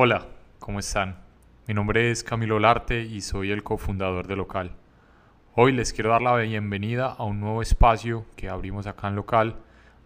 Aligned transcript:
Hola, 0.00 0.28
¿cómo 0.60 0.78
están? 0.78 1.16
Mi 1.66 1.74
nombre 1.74 2.12
es 2.12 2.22
Camilo 2.22 2.60
Larte 2.60 3.02
y 3.02 3.20
soy 3.20 3.50
el 3.50 3.64
cofundador 3.64 4.28
de 4.28 4.36
Local. 4.36 4.70
Hoy 5.56 5.72
les 5.72 5.92
quiero 5.92 6.10
dar 6.10 6.22
la 6.22 6.36
bienvenida 6.36 7.06
a 7.06 7.24
un 7.24 7.40
nuevo 7.40 7.62
espacio 7.62 8.24
que 8.36 8.48
abrimos 8.48 8.86
acá 8.86 9.08
en 9.08 9.16
Local 9.16 9.56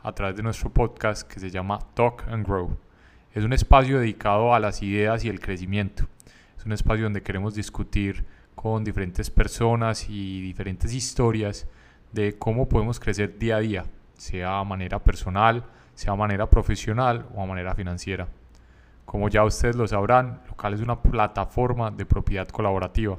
a 0.03 0.13
través 0.13 0.35
de 0.35 0.43
nuestro 0.43 0.71
podcast 0.71 1.31
que 1.31 1.41
se 1.41 1.51
llama 1.51 1.79
Talk 1.93 2.27
and 2.29 2.47
Grow. 2.47 2.75
Es 3.35 3.45
un 3.45 3.53
espacio 3.53 3.99
dedicado 3.99 4.55
a 4.55 4.61
las 4.61 4.83
ideas 4.83 5.27
y 5.27 5.29
el 5.29 5.41
crecimiento. 5.41 6.09
Es 6.57 6.65
un 6.65 6.73
espacio 6.73 7.05
donde 7.05 7.23
queremos 7.23 7.55
discutir 7.55 8.25
con 8.55 8.85
diferentes 8.85 9.29
personas 9.29 10.09
y 10.09 10.41
diferentes 10.41 10.95
historias 10.95 11.69
de 12.13 12.39
cómo 12.39 12.67
podemos 12.67 12.99
crecer 12.99 13.39
día 13.39 13.57
a 13.57 13.61
día, 13.61 13.85
sea 14.17 14.59
a 14.59 14.65
manera 14.65 15.01
personal, 15.01 15.67
sea 15.93 16.15
a 16.15 16.17
manera 16.17 16.49
profesional 16.49 17.27
o 17.35 17.43
a 17.43 17.47
manera 17.47 17.75
financiera. 17.75 18.27
Como 19.13 19.29
ya 19.29 19.45
ustedes 19.45 19.77
lo 19.77 19.87
sabrán, 19.87 20.41
Local 20.49 20.73
es 20.73 20.81
una 20.81 21.03
plataforma 21.03 21.91
de 21.91 22.07
propiedad 22.07 22.49
colaborativa, 22.49 23.19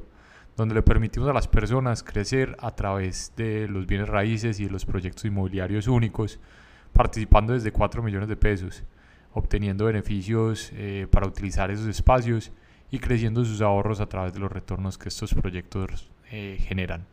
donde 0.57 0.73
le 0.73 0.81
permitimos 0.81 1.29
a 1.29 1.33
las 1.33 1.47
personas 1.47 2.01
crecer 2.01 2.57
a 2.61 2.71
través 2.71 3.31
de 3.37 3.67
los 3.67 3.85
bienes 3.85 4.09
raíces 4.09 4.59
y 4.59 4.65
de 4.65 4.71
los 4.71 4.85
proyectos 4.85 5.25
inmobiliarios 5.25 5.87
únicos, 5.87 6.39
participando 6.93 7.53
desde 7.53 7.71
4 7.71 8.01
millones 8.01 8.27
de 8.27 8.35
pesos, 8.35 8.83
obteniendo 9.33 9.85
beneficios 9.85 10.71
eh, 10.73 11.05
para 11.11 11.27
utilizar 11.27 11.69
esos 11.69 11.85
espacios 11.85 12.51
y 12.89 12.97
creciendo 12.97 13.45
sus 13.45 13.61
ahorros 13.61 13.99
a 13.99 14.07
través 14.07 14.33
de 14.33 14.39
los 14.39 14.51
retornos 14.51 14.97
que 14.97 15.09
estos 15.09 15.31
proyectos 15.35 16.09
eh, 16.31 16.57
generan. 16.59 17.05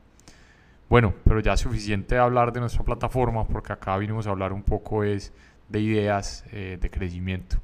Bueno, 0.88 1.12
pero 1.24 1.40
ya 1.40 1.52
es 1.52 1.60
suficiente 1.60 2.16
hablar 2.16 2.50
de 2.50 2.60
nuestra 2.60 2.82
plataforma 2.82 3.46
porque 3.46 3.74
acá 3.74 3.98
vinimos 3.98 4.26
a 4.26 4.30
hablar 4.30 4.54
un 4.54 4.62
poco 4.62 5.04
es 5.04 5.34
de 5.68 5.80
ideas 5.82 6.46
eh, 6.50 6.78
de 6.80 6.90
crecimiento. 6.90 7.58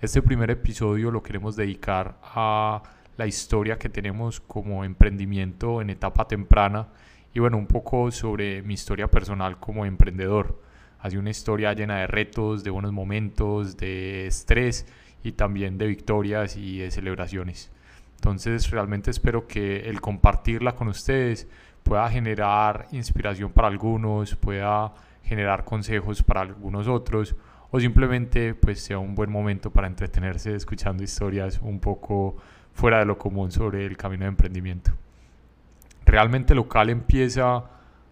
Este 0.00 0.22
primer 0.22 0.48
episodio 0.52 1.10
lo 1.10 1.24
queremos 1.24 1.56
dedicar 1.56 2.20
a 2.22 2.84
la 3.16 3.26
historia 3.26 3.80
que 3.80 3.88
tenemos 3.88 4.38
como 4.38 4.84
emprendimiento 4.84 5.82
en 5.82 5.90
etapa 5.90 6.28
temprana 6.28 6.86
y 7.34 7.40
bueno, 7.40 7.56
un 7.58 7.66
poco 7.66 8.12
sobre 8.12 8.62
mi 8.62 8.74
historia 8.74 9.08
personal 9.08 9.58
como 9.58 9.84
emprendedor. 9.84 10.62
Ha 11.00 11.10
sido 11.10 11.20
una 11.20 11.30
historia 11.30 11.72
llena 11.72 11.98
de 11.98 12.06
retos, 12.06 12.62
de 12.62 12.70
buenos 12.70 12.92
momentos, 12.92 13.76
de 13.76 14.28
estrés 14.28 14.86
y 15.24 15.32
también 15.32 15.78
de 15.78 15.88
victorias 15.88 16.56
y 16.56 16.78
de 16.78 16.92
celebraciones. 16.92 17.72
Entonces 18.14 18.70
realmente 18.70 19.10
espero 19.10 19.48
que 19.48 19.80
el 19.90 20.00
compartirla 20.00 20.76
con 20.76 20.86
ustedes 20.86 21.48
pueda 21.82 22.08
generar 22.08 22.86
inspiración 22.92 23.50
para 23.50 23.66
algunos, 23.66 24.36
pueda 24.36 24.94
generar 25.24 25.64
consejos 25.64 26.22
para 26.22 26.42
algunos 26.42 26.86
otros 26.86 27.34
o 27.70 27.80
simplemente 27.80 28.54
pues 28.54 28.80
sea 28.80 28.98
un 28.98 29.14
buen 29.14 29.30
momento 29.30 29.70
para 29.70 29.86
entretenerse 29.86 30.54
escuchando 30.54 31.02
historias 31.02 31.60
un 31.62 31.80
poco 31.80 32.36
fuera 32.72 33.00
de 33.00 33.04
lo 33.04 33.18
común 33.18 33.50
sobre 33.50 33.84
el 33.84 33.96
camino 33.96 34.24
de 34.24 34.28
emprendimiento. 34.28 34.92
Realmente 36.04 36.54
local 36.54 36.90
empieza 36.90 37.64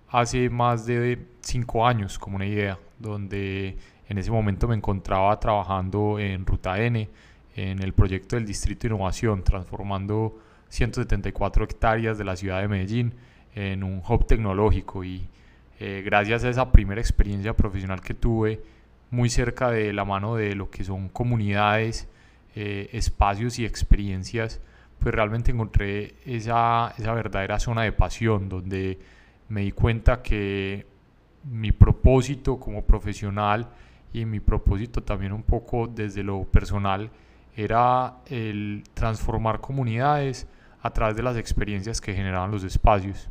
hace 0.08 0.50
más 0.50 0.86
de 0.86 1.26
cinco 1.40 1.86
años 1.86 2.18
como 2.18 2.36
una 2.36 2.46
idea, 2.46 2.78
donde 2.98 3.76
en 4.08 4.18
ese 4.18 4.30
momento 4.30 4.68
me 4.68 4.76
encontraba 4.76 5.38
trabajando 5.40 6.18
en 6.18 6.44
Ruta 6.44 6.80
N, 6.80 7.08
en 7.54 7.82
el 7.82 7.94
proyecto 7.94 8.36
del 8.36 8.44
Distrito 8.44 8.82
de 8.82 8.94
Innovación, 8.94 9.42
transformando 9.42 10.38
174 10.68 11.64
hectáreas 11.64 12.18
de 12.18 12.24
la 12.24 12.36
ciudad 12.36 12.60
de 12.60 12.68
Medellín 12.68 13.14
en 13.54 13.82
un 13.82 14.02
hub 14.06 14.26
tecnológico 14.26 15.02
y 15.04 15.26
eh, 15.80 16.02
gracias 16.04 16.44
a 16.44 16.50
esa 16.50 16.72
primera 16.72 17.00
experiencia 17.00 17.54
profesional 17.54 18.00
que 18.00 18.14
tuve, 18.14 18.60
muy 19.10 19.28
cerca 19.30 19.70
de 19.70 19.92
la 19.92 20.04
mano 20.04 20.36
de 20.36 20.54
lo 20.54 20.70
que 20.70 20.84
son 20.84 21.08
comunidades, 21.08 22.08
eh, 22.54 22.88
espacios 22.92 23.58
y 23.58 23.64
experiencias, 23.64 24.60
pues 24.98 25.14
realmente 25.14 25.52
encontré 25.52 26.14
esa, 26.24 26.94
esa 26.98 27.12
verdadera 27.12 27.58
zona 27.58 27.82
de 27.82 27.92
pasión 27.92 28.48
donde 28.48 28.98
me 29.48 29.62
di 29.62 29.72
cuenta 29.72 30.22
que 30.22 30.86
mi 31.44 31.72
propósito 31.72 32.58
como 32.58 32.82
profesional 32.82 33.69
y 34.12 34.25
mi 34.25 34.41
propósito 34.41 35.03
también 35.03 35.32
un 35.32 35.42
poco 35.42 35.86
desde 35.86 36.22
lo 36.22 36.44
personal 36.44 37.10
era 37.56 38.19
el 38.26 38.84
transformar 38.94 39.60
comunidades 39.60 40.47
a 40.82 40.91
través 40.91 41.16
de 41.16 41.22
las 41.22 41.36
experiencias 41.36 42.00
que 42.00 42.14
generaban 42.14 42.50
los 42.50 42.64
espacios. 42.64 43.28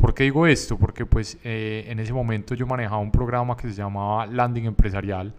¿Por 0.00 0.14
qué 0.14 0.24
digo 0.24 0.46
esto? 0.46 0.78
Porque 0.78 1.04
pues 1.04 1.36
eh, 1.44 1.84
en 1.86 1.98
ese 2.00 2.14
momento 2.14 2.54
yo 2.54 2.66
manejaba 2.66 3.00
un 3.00 3.12
programa 3.12 3.54
que 3.54 3.68
se 3.68 3.74
llamaba 3.74 4.24
Landing 4.24 4.64
Empresarial, 4.64 5.34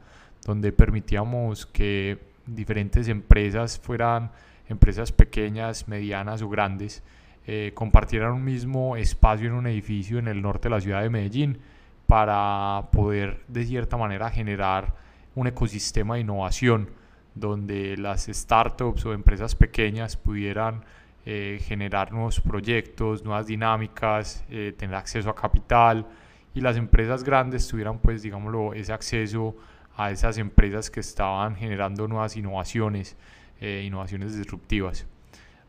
donde 0.45 0.72
permitíamos 0.72 1.66
que 1.66 2.19
diferentes 2.45 3.07
empresas 3.07 3.79
fueran 3.79 4.29
empresas 4.69 5.11
pequeñas, 5.11 5.88
medianas 5.88 6.44
o 6.44 6.50
grandes, 6.50 7.01
eh, 7.47 7.71
compartieran 7.73 8.33
un 8.33 8.44
mismo 8.44 8.97
espacio 8.97 9.47
en 9.47 9.53
un 9.53 9.66
edificio 9.66 10.19
en 10.19 10.27
el 10.27 10.44
norte 10.44 10.69
de 10.69 10.75
la 10.75 10.81
ciudad 10.81 11.01
de 11.01 11.09
Medellín 11.09 11.57
para 12.05 12.89
poder 12.91 13.44
de 13.47 13.66
cierta 13.66 13.97
manera 13.97 14.29
generar 14.29 14.94
un 15.33 15.47
ecosistema 15.47 16.16
de 16.16 16.21
innovación 16.21 16.91
donde 17.33 17.97
las 17.97 18.27
startups 18.27 19.07
o 19.07 19.13
empresas 19.13 19.55
pequeñas 19.55 20.17
pudieran 20.17 20.83
eh, 21.25 21.59
generar 21.63 22.11
nuevos 22.11 22.39
proyectos, 22.41 23.23
nuevas 23.23 23.45
dinámicas, 23.45 24.43
eh, 24.49 24.73
tener 24.77 24.95
acceso 24.95 25.29
a 25.29 25.35
capital 25.35 26.07
y 26.55 26.61
las 26.61 26.77
empresas 26.77 27.23
grandes 27.23 27.67
tuvieran 27.67 27.99
pues 27.99 28.23
digámoslo 28.23 28.73
ese 28.73 28.91
acceso 28.91 29.55
a 29.95 30.11
esas 30.11 30.37
empresas 30.37 30.89
que 30.89 30.99
estaban 30.99 31.55
generando 31.55 32.07
nuevas 32.07 32.35
innovaciones, 32.37 33.15
eh, 33.59 33.83
innovaciones 33.85 34.35
disruptivas. 34.35 35.05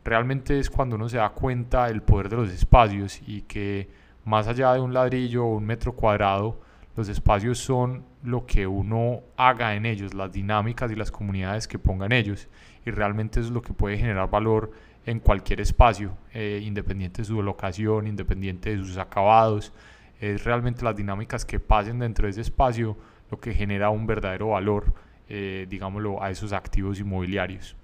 Realmente 0.03 0.57
es 0.59 0.69
cuando 0.69 0.95
uno 0.95 1.07
se 1.07 1.17
da 1.17 1.29
cuenta 1.29 1.87
del 1.87 2.01
poder 2.01 2.29
de 2.29 2.37
los 2.37 2.49
espacios 2.49 3.21
y 3.25 3.43
que 3.43 3.89
más 4.25 4.47
allá 4.47 4.73
de 4.73 4.79
un 4.79 4.93
ladrillo 4.93 5.45
o 5.45 5.57
un 5.57 5.65
metro 5.65 5.93
cuadrado, 5.93 6.59
los 6.95 7.09
espacios 7.09 7.59
son 7.59 8.05
lo 8.23 8.45
que 8.45 8.67
uno 8.67 9.21
haga 9.37 9.75
en 9.75 9.85
ellos, 9.85 10.13
las 10.13 10.31
dinámicas 10.31 10.91
y 10.91 10.95
las 10.95 11.11
comunidades 11.11 11.67
que 11.67 11.79
ponga 11.79 12.05
en 12.05 12.11
ellos. 12.11 12.47
Y 12.85 12.91
realmente 12.91 13.39
es 13.39 13.49
lo 13.49 13.61
que 13.61 13.73
puede 13.73 13.97
generar 13.97 14.29
valor 14.29 14.71
en 15.05 15.19
cualquier 15.19 15.61
espacio, 15.61 16.17
eh, 16.33 16.61
independiente 16.63 17.21
de 17.21 17.25
su 17.25 17.41
locación, 17.41 18.07
independiente 18.07 18.75
de 18.75 18.77
sus 18.77 18.97
acabados. 18.97 19.73
Es 20.19 20.43
realmente 20.43 20.83
las 20.83 20.95
dinámicas 20.95 21.45
que 21.45 21.59
pasen 21.59 21.99
dentro 21.99 22.25
de 22.25 22.31
ese 22.31 22.41
espacio 22.41 22.97
lo 23.29 23.39
que 23.39 23.53
genera 23.53 23.89
un 23.89 24.05
verdadero 24.05 24.49
valor, 24.49 24.93
eh, 25.27 25.65
digámoslo, 25.69 26.21
a 26.21 26.29
esos 26.29 26.53
activos 26.53 26.99
inmobiliarios. 26.99 27.75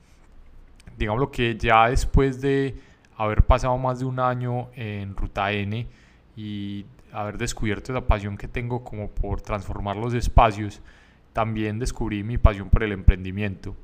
Digámoslo 0.97 1.31
que 1.31 1.57
ya 1.57 1.90
después 1.90 2.40
de 2.41 2.75
haber 3.18 3.44
pasado 3.44 3.78
más 3.78 4.00
de 4.00 4.06
un 4.06 4.19
año 4.19 4.69
en 4.75 5.16
Ruta 5.16 5.51
N 5.51 5.88
y 6.38 6.86
haber 7.12 7.38
descubierto 7.38 7.91
esa 7.91 8.06
pasión 8.06 8.38
que 8.38 8.47
tengo 8.47 8.84
como 8.84 9.09
por 9.09 9.41
transformar 9.41 9.97
los 9.97 10.13
espacios, 10.13 10.81
también 11.34 11.80
descubrí 11.80 12.24
mi 12.24 12.38
pasión 12.38 12.69
por 12.69 12.84
el 12.84 12.91
emprendimiento 12.91 13.75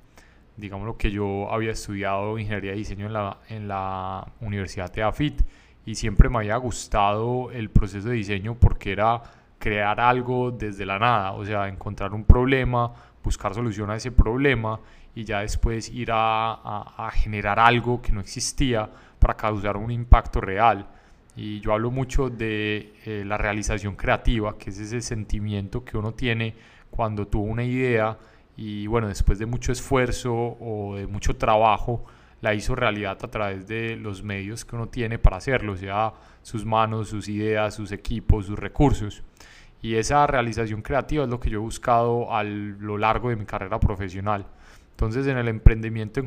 digamos 0.58 0.96
que 0.96 1.12
yo 1.12 1.52
había 1.52 1.72
estudiado 1.72 2.38
ingeniería 2.40 2.72
de 2.72 2.78
diseño 2.78 3.08
en 3.08 3.14
la, 3.14 3.38
en 3.50 3.68
la 3.68 4.28
Universidad 4.42 4.92
de 4.92 5.04
AFIT 5.04 5.42
y 5.86 5.96
siempre 5.96 6.30
me 6.30 6.38
había 6.38 6.58
gustado 6.58 7.52
el 7.52 7.70
proceso 7.70 8.10
de 8.10 8.16
diseño 8.16 8.56
porque 8.56 8.92
era 8.92 9.22
crear 9.60 10.00
algo 10.00 10.52
desde 10.52 10.86
la 10.86 11.00
nada, 11.00 11.34
o 11.34 11.46
sea, 11.46 11.68
encontrar 11.68 12.14
un 12.14 12.24
problema, 12.24 12.92
buscar 13.24 13.54
solución 13.54 13.90
a 13.90 13.96
ese 13.96 14.12
problema 14.12 14.80
y 15.14 15.24
ya 15.24 15.40
después 15.40 15.90
ir 15.90 16.10
a, 16.12 16.54
a, 16.54 17.12
generar 17.12 17.60
algo 17.60 18.02
que 18.02 18.12
no 18.12 18.20
existía 18.20 18.90
para 19.20 19.36
causar 19.36 19.78
un 19.78 19.90
impacto 19.92 20.42
real. 20.42 20.86
Y 21.38 21.60
yo 21.62 21.74
hablo 21.74 21.90
mucho 21.90 22.30
de 22.30 22.94
eh, 23.06 23.24
la 23.26 23.38
realización 23.38 23.96
creativa, 23.96 24.58
que 24.58 24.70
es 24.70 24.80
ese 24.80 25.02
sentimiento 25.02 25.84
que 25.84 25.98
uno 25.98 26.14
tiene 26.14 26.54
cuando 26.90 27.28
tuvo 27.28 27.44
una 27.44 27.64
idea 27.64 28.18
y 28.58 28.88
bueno, 28.88 29.08
después 29.08 29.40
de 29.40 29.46
mucho 29.46 29.72
esfuerzo 29.72 30.34
o 30.34 30.96
de 30.96 31.08
mucho 31.08 31.36
trabajo, 31.36 32.06
la 32.42 32.54
hizo 32.54 32.76
realidad 32.76 33.18
a 33.22 33.28
través 33.28 33.68
de 33.68 33.96
los 33.96 34.24
medios 34.24 34.66
que 34.66 34.76
uno 34.76 34.88
tiene 34.88 35.18
para 35.18 35.38
hacerlo, 35.38 35.76
sea 35.76 36.14
sus 36.42 36.66
manos, 36.66 37.10
sus 37.10 37.28
ideas, 37.28 37.74
sus 37.74 37.92
equipos, 37.92 38.46
sus 38.46 38.58
recursos. 38.58 39.24
Y 39.82 39.96
esa 39.96 40.26
realización 40.28 40.82
creativa 40.82 41.24
es 41.24 41.30
lo 41.30 41.40
que 41.40 41.50
yo 41.50 41.58
he 41.58 41.62
buscado 41.62 42.34
a 42.34 42.44
lo 42.44 42.98
largo 42.98 43.30
de 43.30 43.36
mi 43.36 43.46
carrera 43.46 43.80
profesional. 43.80 44.46
Entonces 44.92 45.28
en 45.28 45.38
el 45.38 45.48
emprendimiento 45.48 46.20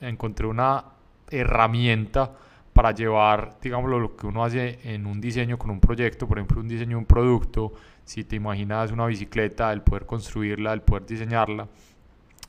encontré 0.00 0.46
una 0.46 0.84
herramienta 1.30 2.32
para 2.76 2.90
llevar, 2.90 3.56
digamos, 3.62 3.90
lo 3.90 4.14
que 4.14 4.26
uno 4.26 4.44
hace 4.44 4.78
en 4.84 5.06
un 5.06 5.18
diseño 5.18 5.58
con 5.58 5.70
un 5.70 5.80
proyecto, 5.80 6.28
por 6.28 6.36
ejemplo, 6.36 6.60
un 6.60 6.68
diseño 6.68 6.98
un 6.98 7.06
producto, 7.06 7.72
si 8.04 8.22
te 8.22 8.36
imaginas 8.36 8.92
una 8.92 9.06
bicicleta, 9.06 9.72
el 9.72 9.80
poder 9.80 10.04
construirla, 10.04 10.74
el 10.74 10.82
poder 10.82 11.06
diseñarla. 11.06 11.66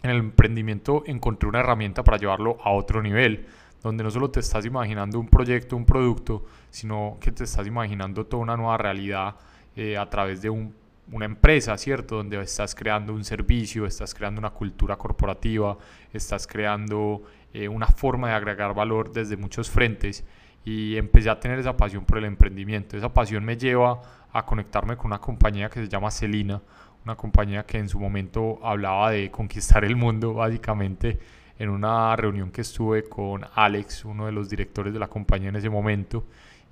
En 0.03 0.09
el 0.09 0.17
emprendimiento 0.17 1.03
encontré 1.05 1.47
una 1.47 1.61
herramienta 1.61 2.03
para 2.03 2.17
llevarlo 2.17 2.57
a 2.61 2.71
otro 2.71 3.01
nivel, 3.01 3.45
donde 3.81 4.03
no 4.03 4.11
solo 4.11 4.29
te 4.29 4.41
estás 4.41 4.65
imaginando 4.65 5.17
un 5.17 5.29
proyecto, 5.29 5.77
un 5.77 5.85
producto, 5.85 6.43
sino 6.71 7.17
que 7.21 7.31
te 7.31 7.45
estás 7.45 7.65
imaginando 7.65 8.25
toda 8.25 8.43
una 8.43 8.57
nueva 8.57 8.77
realidad 8.77 9.35
eh, 9.77 9.95
a 9.97 10.09
través 10.09 10.41
de 10.41 10.49
un 10.49 10.73
una 11.11 11.25
empresa, 11.25 11.77
¿cierto? 11.77 12.17
Donde 12.17 12.41
estás 12.41 12.75
creando 12.75 13.13
un 13.13 13.23
servicio, 13.23 13.85
estás 13.85 14.13
creando 14.13 14.39
una 14.39 14.49
cultura 14.49 14.97
corporativa, 14.97 15.77
estás 16.11 16.45
creando 16.45 17.23
eh, 17.53 17.67
una 17.67 17.87
forma 17.87 18.29
de 18.29 18.33
agregar 18.35 18.73
valor 18.73 19.11
desde 19.11 19.37
muchos 19.37 19.69
frentes 19.69 20.25
y 20.65 20.97
empecé 20.97 21.29
a 21.29 21.39
tener 21.39 21.59
esa 21.59 21.77
pasión 21.77 22.05
por 22.05 22.17
el 22.17 22.25
emprendimiento. 22.25 22.97
Esa 22.97 23.13
pasión 23.13 23.45
me 23.45 23.57
lleva 23.57 24.01
a 24.33 24.45
conectarme 24.45 24.97
con 24.97 25.07
una 25.07 25.19
compañía 25.19 25.69
que 25.69 25.79
se 25.79 25.87
llama 25.87 26.11
Celina, 26.11 26.61
una 27.05 27.15
compañía 27.15 27.65
que 27.65 27.77
en 27.77 27.87
su 27.87 27.99
momento 27.99 28.59
hablaba 28.61 29.11
de 29.11 29.31
conquistar 29.31 29.85
el 29.85 29.95
mundo 29.95 30.33
básicamente 30.33 31.19
en 31.57 31.69
una 31.69 32.15
reunión 32.15 32.51
que 32.51 32.61
estuve 32.61 33.03
con 33.03 33.45
Alex, 33.55 34.05
uno 34.05 34.25
de 34.25 34.31
los 34.31 34.49
directores 34.49 34.93
de 34.93 34.99
la 34.99 35.07
compañía 35.07 35.49
en 35.49 35.55
ese 35.55 35.69
momento, 35.69 36.25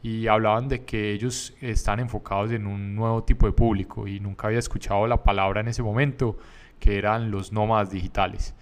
y 0.04 0.28
hablaban 0.28 0.68
de 0.68 0.84
que 0.84 1.14
ellos 1.14 1.56
están 1.62 2.00
enfocados 2.00 2.52
en 2.52 2.68
un 2.68 2.96
nuevo 2.96 3.24
tipo 3.24 3.48
de 3.48 3.54
público 3.54 4.08
y 4.08 4.20
nunca 4.20 4.48
había 4.48 4.60
escuchado 4.60 5.08
la 5.08 5.24
palabra 5.24 5.62
en 5.62 5.70
ese 5.70 5.82
momento, 5.82 6.38
que 6.80 6.98
eran 6.98 7.32
los 7.32 7.52
nómadas 7.52 7.90
digitales. 7.90 8.54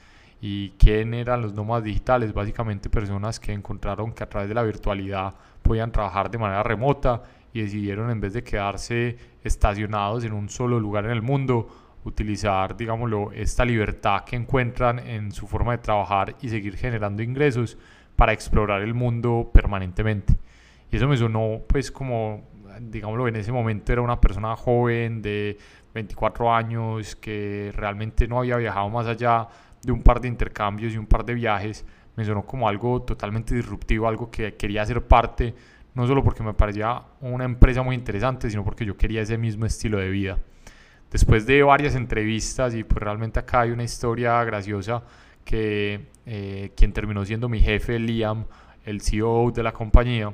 ¿Y 0.46 0.72
quién 0.72 1.14
eran 1.14 1.42
los 1.42 1.54
nómadas 1.54 1.86
digitales? 1.86 2.34
Básicamente 2.34 2.90
personas 2.90 3.40
que 3.40 3.54
encontraron 3.54 4.12
que 4.12 4.26
a 4.26 4.30
través 4.30 4.50
de 4.50 4.54
la 4.54 4.64
virtualidad 4.64 5.34
podían 5.62 5.90
trabajar 5.90 6.30
de 6.30 6.38
manera 6.38 6.62
remota 6.62 7.24
y 7.54 7.62
decidieron 7.62 8.12
en 8.12 8.20
vez 8.20 8.34
de 8.34 8.44
quedarse 8.44 9.16
estacionados 9.42 10.26
en 10.26 10.34
un 10.34 10.50
solo 10.50 10.82
lugar 10.82 11.06
en 11.06 11.12
el 11.12 11.22
mundo, 11.22 11.70
utilizar, 12.04 12.76
digámoslo, 12.76 13.32
esta 13.32 13.64
libertad 13.64 14.26
que 14.26 14.36
encuentran 14.36 15.00
en 15.00 15.32
su 15.32 15.48
forma 15.48 15.72
de 15.72 15.78
trabajar 15.78 16.36
y 16.42 16.50
seguir 16.50 16.76
generando 16.76 17.24
ingresos 17.24 17.78
para 18.18 18.34
explorar 18.34 18.82
el 18.82 18.94
mundo 18.94 19.50
permanentemente. 19.54 20.36
Y 20.92 20.98
eso 20.98 21.08
me 21.08 21.16
sonó 21.16 21.62
pues 21.70 21.90
como, 21.90 22.50
digámoslo, 22.82 23.30
en 23.30 23.38
ese 23.38 23.54
momento 23.54 23.94
era 23.94 24.02
una 24.02 24.20
persona 24.20 24.58
joven 24.58 25.22
de 25.22 25.58
24 25.94 26.54
años 26.54 27.16
que 27.16 27.72
realmente 27.74 28.28
no 28.28 28.40
había 28.40 28.58
viajado 28.58 28.90
más 28.90 29.08
allá 29.08 29.48
de 29.84 29.92
un 29.92 30.02
par 30.02 30.20
de 30.22 30.28
intercambios 30.28 30.94
y 30.94 30.98
un 30.98 31.06
par 31.06 31.26
de 31.26 31.34
viajes. 31.34 31.86
Me 32.16 32.26
sonó 32.26 32.46
como 32.46 32.68
algo 32.68 33.02
totalmente 33.02 33.56
disruptivo, 33.56 34.08
algo 34.08 34.32
que 34.32 34.56
quería 34.56 34.86
ser 34.86 35.02
parte, 35.06 35.54
no 35.96 36.08
solo 36.08 36.24
porque 36.24 36.44
me 36.44 36.54
parecía 36.54 37.02
una 37.22 37.46
empresa 37.46 37.84
muy 37.84 37.96
interesante, 37.96 38.50
sino 38.50 38.64
porque 38.64 38.86
yo 38.86 38.98
quería 38.98 39.22
ese 39.22 39.38
mismo 39.38 39.66
estilo 39.66 39.98
de 39.98 40.10
vida 40.10 40.38
después 41.14 41.46
de 41.46 41.62
varias 41.62 41.94
entrevistas 41.94 42.74
y 42.74 42.84
pues 42.84 43.02
realmente 43.02 43.40
acá 43.40 43.62
hay 43.62 43.70
una 43.70 43.84
historia 43.84 44.44
graciosa 44.44 45.04
que 45.46 46.08
eh, 46.26 46.72
quien 46.76 46.92
terminó 46.92 47.24
siendo 47.24 47.48
mi 47.48 47.60
jefe, 47.60 48.00
Liam, 48.00 48.46
el 48.84 49.00
CEO 49.00 49.52
de 49.52 49.62
la 49.62 49.72
compañía, 49.72 50.34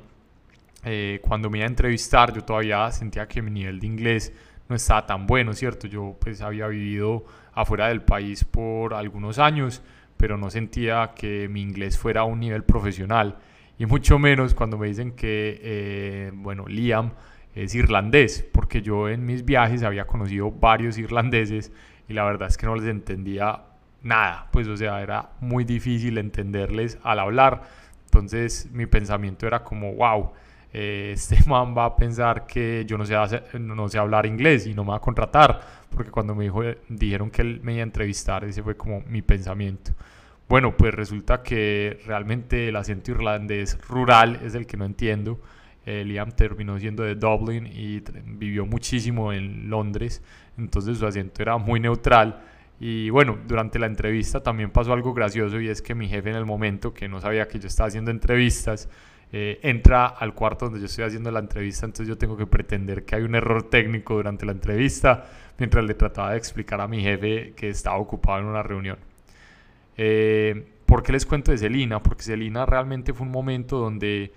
eh, 0.85 1.19
cuando 1.21 1.49
me 1.49 1.57
iba 1.57 1.65
a 1.65 1.69
entrevistar 1.69 2.33
yo 2.33 2.45
todavía 2.45 2.89
sentía 2.91 3.27
que 3.27 3.41
mi 3.41 3.51
nivel 3.51 3.81
de 3.81 3.87
inglés 3.87 4.33
no 4.69 4.75
estaba 4.75 5.05
tan 5.05 5.27
bueno, 5.27 5.53
¿cierto? 5.53 5.87
Yo 5.87 6.15
pues 6.19 6.41
había 6.41 6.67
vivido 6.67 7.25
afuera 7.53 7.89
del 7.89 8.01
país 8.01 8.45
por 8.45 8.93
algunos 8.93 9.39
años, 9.39 9.81
pero 10.15 10.37
no 10.37 10.49
sentía 10.49 11.11
que 11.15 11.49
mi 11.49 11.61
inglés 11.61 11.97
fuera 11.97 12.21
a 12.21 12.23
un 12.23 12.39
nivel 12.39 12.63
profesional 12.63 13.37
y 13.79 13.85
mucho 13.85 14.19
menos 14.19 14.53
cuando 14.53 14.77
me 14.77 14.87
dicen 14.87 15.13
que, 15.13 15.59
eh, 15.63 16.31
bueno, 16.33 16.67
Liam 16.67 17.13
es 17.55 17.73
irlandés, 17.73 18.45
porque 18.51 18.81
yo 18.81 19.07
en 19.07 19.25
mis 19.25 19.45
viajes 19.45 19.83
había 19.83 20.05
conocido 20.05 20.51
varios 20.51 20.97
irlandeses 20.97 21.71
y 22.09 22.13
la 22.13 22.25
verdad 22.25 22.49
es 22.49 22.57
que 22.57 22.65
no 22.65 22.75
les 22.75 22.85
entendía 22.85 23.63
nada, 24.03 24.49
pues 24.51 24.67
o 24.67 24.75
sea, 24.75 25.01
era 25.01 25.29
muy 25.39 25.63
difícil 25.63 26.17
entenderles 26.17 26.99
al 27.03 27.19
hablar. 27.19 27.63
Entonces 28.03 28.69
mi 28.73 28.85
pensamiento 28.85 29.47
era 29.47 29.63
como, 29.63 29.93
wow, 29.93 30.33
eh, 30.73 31.11
este 31.13 31.37
man 31.47 31.75
va 31.77 31.85
a 31.85 31.95
pensar 31.95 32.45
que 32.45 32.85
yo 32.85 32.97
no 32.97 33.05
sé, 33.05 33.15
no 33.59 33.89
sé 33.89 33.97
hablar 33.97 34.25
inglés 34.25 34.67
y 34.67 34.73
no 34.73 34.83
me 34.83 34.91
va 34.91 34.97
a 34.97 35.01
contratar, 35.01 35.59
porque 35.89 36.11
cuando 36.11 36.35
me 36.35 36.45
dijo, 36.45 36.61
dijeron 36.87 37.31
que 37.31 37.41
él 37.41 37.59
me 37.63 37.73
iba 37.73 37.81
a 37.81 37.83
entrevistar, 37.83 38.43
ese 38.43 38.63
fue 38.63 38.75
como 38.75 39.01
mi 39.07 39.21
pensamiento. 39.21 39.91
Bueno, 40.47 40.75
pues 40.75 40.93
resulta 40.95 41.43
que 41.43 41.99
realmente 42.07 42.69
el 42.69 42.75
acento 42.75 43.11
irlandés 43.11 43.77
rural 43.87 44.39
es 44.43 44.55
el 44.55 44.65
que 44.65 44.77
no 44.77 44.85
entiendo. 44.85 45.39
Eh, 45.85 46.03
Liam 46.03 46.31
terminó 46.31 46.79
siendo 46.79 47.03
de 47.03 47.15
Dublin 47.15 47.67
y 47.67 48.01
vivió 48.25 48.65
muchísimo 48.65 49.31
en 49.31 49.69
Londres, 49.69 50.23
entonces 50.57 50.97
su 50.97 51.05
acento 51.05 51.41
era 51.41 51.57
muy 51.57 51.79
neutral. 51.79 52.41
Y 52.79 53.09
bueno, 53.09 53.37
durante 53.47 53.77
la 53.77 53.85
entrevista 53.87 54.41
también 54.41 54.71
pasó 54.71 54.93
algo 54.93 55.13
gracioso 55.13 55.59
y 55.59 55.67
es 55.67 55.81
que 55.81 55.93
mi 55.93 56.07
jefe 56.07 56.29
en 56.29 56.35
el 56.35 56.45
momento, 56.45 56.93
que 56.93 57.07
no 57.07 57.19
sabía 57.19 57.47
que 57.47 57.59
yo 57.59 57.67
estaba 57.67 57.87
haciendo 57.87 58.09
entrevistas, 58.09 58.89
eh, 59.31 59.59
entra 59.63 60.07
al 60.07 60.33
cuarto 60.33 60.65
donde 60.65 60.79
yo 60.79 60.87
estoy 60.87 61.05
haciendo 61.05 61.31
la 61.31 61.39
entrevista, 61.39 61.85
entonces 61.85 62.07
yo 62.07 62.17
tengo 62.17 62.35
que 62.35 62.47
pretender 62.47 63.05
que 63.05 63.15
hay 63.15 63.23
un 63.23 63.35
error 63.35 63.69
técnico 63.69 64.15
durante 64.15 64.45
la 64.45 64.51
entrevista, 64.51 65.25
mientras 65.57 65.85
le 65.85 65.93
trataba 65.93 66.31
de 66.31 66.37
explicar 66.37 66.81
a 66.81 66.87
mi 66.87 67.01
jefe 67.01 67.53
que 67.55 67.69
estaba 67.69 67.97
ocupado 67.97 68.39
en 68.39 68.45
una 68.45 68.63
reunión. 68.63 68.97
Eh, 69.97 70.73
¿Por 70.85 71.03
qué 71.03 71.11
les 71.11 71.25
cuento 71.25 71.51
de 71.51 71.57
Celina? 71.57 72.01
Porque 72.01 72.23
Celina 72.23 72.65
realmente 72.65 73.13
fue 73.13 73.27
un 73.27 73.31
momento 73.31 73.77
donde 73.77 74.31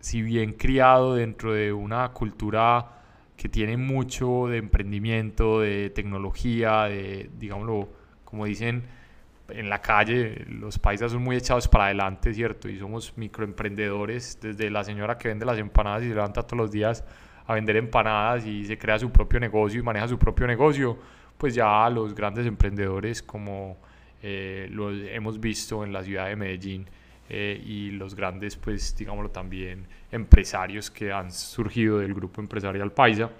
si 0.00 0.22
bien 0.22 0.54
criado 0.54 1.14
dentro 1.14 1.52
de 1.52 1.72
una 1.72 2.08
cultura 2.08 3.00
que 3.36 3.48
tiene 3.48 3.76
mucho 3.76 4.48
de 4.48 4.58
emprendimiento, 4.58 5.60
de 5.60 5.90
tecnología, 5.90 6.84
de, 6.84 7.30
digámoslo, 7.38 7.88
como 8.24 8.44
dicen 8.44 8.82
en 9.52 9.68
la 9.68 9.80
calle, 9.80 10.44
los 10.48 10.78
paisas 10.78 11.12
son 11.12 11.22
muy 11.22 11.36
echados 11.36 11.68
para 11.68 11.84
adelante, 11.84 12.32
¿cierto? 12.34 12.68
Y 12.68 12.78
somos 12.78 13.16
microemprendedores, 13.16 14.38
desde 14.40 14.70
la 14.70 14.84
señora 14.84 15.18
que 15.18 15.28
vende 15.28 15.46
las 15.46 15.58
empanadas 15.58 16.02
y 16.02 16.08
se 16.08 16.14
levanta 16.14 16.42
todos 16.42 16.58
los 16.58 16.70
días 16.70 17.04
a 17.46 17.54
vender 17.54 17.76
empanadas 17.76 18.46
y 18.46 18.64
se 18.64 18.78
crea 18.78 18.98
su 18.98 19.10
propio 19.10 19.40
negocio 19.40 19.80
y 19.80 19.82
maneja 19.82 20.08
su 20.08 20.18
propio 20.18 20.46
negocio, 20.46 20.98
pues 21.36 21.54
ya 21.54 21.88
los 21.90 22.14
grandes 22.14 22.46
emprendedores 22.46 23.22
como 23.22 23.78
eh, 24.22 24.68
lo 24.70 24.90
hemos 24.90 25.40
visto 25.40 25.84
en 25.84 25.92
la 25.92 26.02
ciudad 26.02 26.28
de 26.28 26.36
Medellín, 26.36 26.86
eh, 27.32 27.62
y 27.64 27.92
los 27.92 28.16
grandes, 28.16 28.56
pues 28.56 28.96
digámoslo 28.96 29.30
también, 29.30 29.86
empresarios 30.10 30.90
que 30.90 31.12
han 31.12 31.30
surgido 31.30 32.00
del 32.00 32.12
grupo 32.12 32.40
empresarial 32.40 32.90
Paisa. 32.90 33.30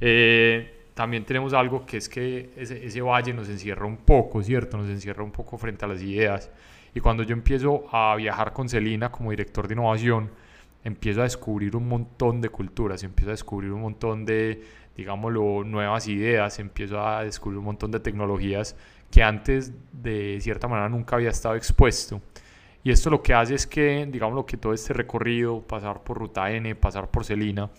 Eh, 0.00 0.77
también 0.98 1.24
tenemos 1.24 1.52
algo 1.52 1.86
que 1.86 1.98
es 1.98 2.08
que 2.08 2.50
ese, 2.56 2.84
ese, 2.84 3.00
valle 3.00 3.32
nos 3.32 3.48
encierra 3.48 3.86
un 3.86 3.98
poco, 3.98 4.42
¿cierto? 4.42 4.76
Nos 4.76 4.88
encierra 4.88 5.22
un 5.22 5.30
poco 5.30 5.56
frente 5.56 5.84
a 5.84 5.88
las 5.88 6.02
ideas. 6.02 6.50
Y 6.92 6.98
cuando 6.98 7.22
yo 7.22 7.34
empiezo 7.34 7.84
a 7.92 8.16
viajar 8.16 8.52
con 8.52 8.68
Celina 8.68 9.08
como 9.08 9.30
director 9.30 9.68
de 9.68 9.74
innovación, 9.74 10.28
empiezo 10.82 11.20
a 11.20 11.22
descubrir 11.22 11.76
un 11.76 11.86
montón 11.86 12.40
de 12.40 12.48
culturas, 12.48 13.04
empiezo 13.04 13.30
a 13.30 13.34
descubrir 13.34 13.70
un 13.70 13.82
montón 13.82 14.24
de, 14.24 14.60
digámoslo, 14.96 15.62
nuevas 15.62 16.08
ideas, 16.08 16.58
empiezo 16.58 17.00
a 17.00 17.22
descubrir 17.22 17.60
un 17.60 17.66
montón 17.66 17.92
de 17.92 18.00
tecnologías 18.00 18.74
que 19.08 19.22
antes 19.22 19.72
de 19.92 20.40
cierta 20.40 20.66
manera 20.66 20.88
nunca 20.88 21.14
había 21.14 21.30
estado 21.30 21.54
expuesto. 21.54 22.20
Y 22.82 22.90
esto 22.90 23.08
lo 23.08 23.22
que 23.22 23.34
hace 23.34 23.54
es 23.54 23.68
que, 23.68 24.04
digamos, 24.10 24.34
lo 24.34 24.44
que 24.44 24.56
todo 24.56 24.72
este 24.72 24.94
recorrido, 24.94 25.60
pasar 25.60 26.02
por 26.02 26.18
Ruta 26.18 26.50
N, 26.50 26.74
pasar 26.74 27.08
por 27.08 27.24
Celina, 27.24 27.70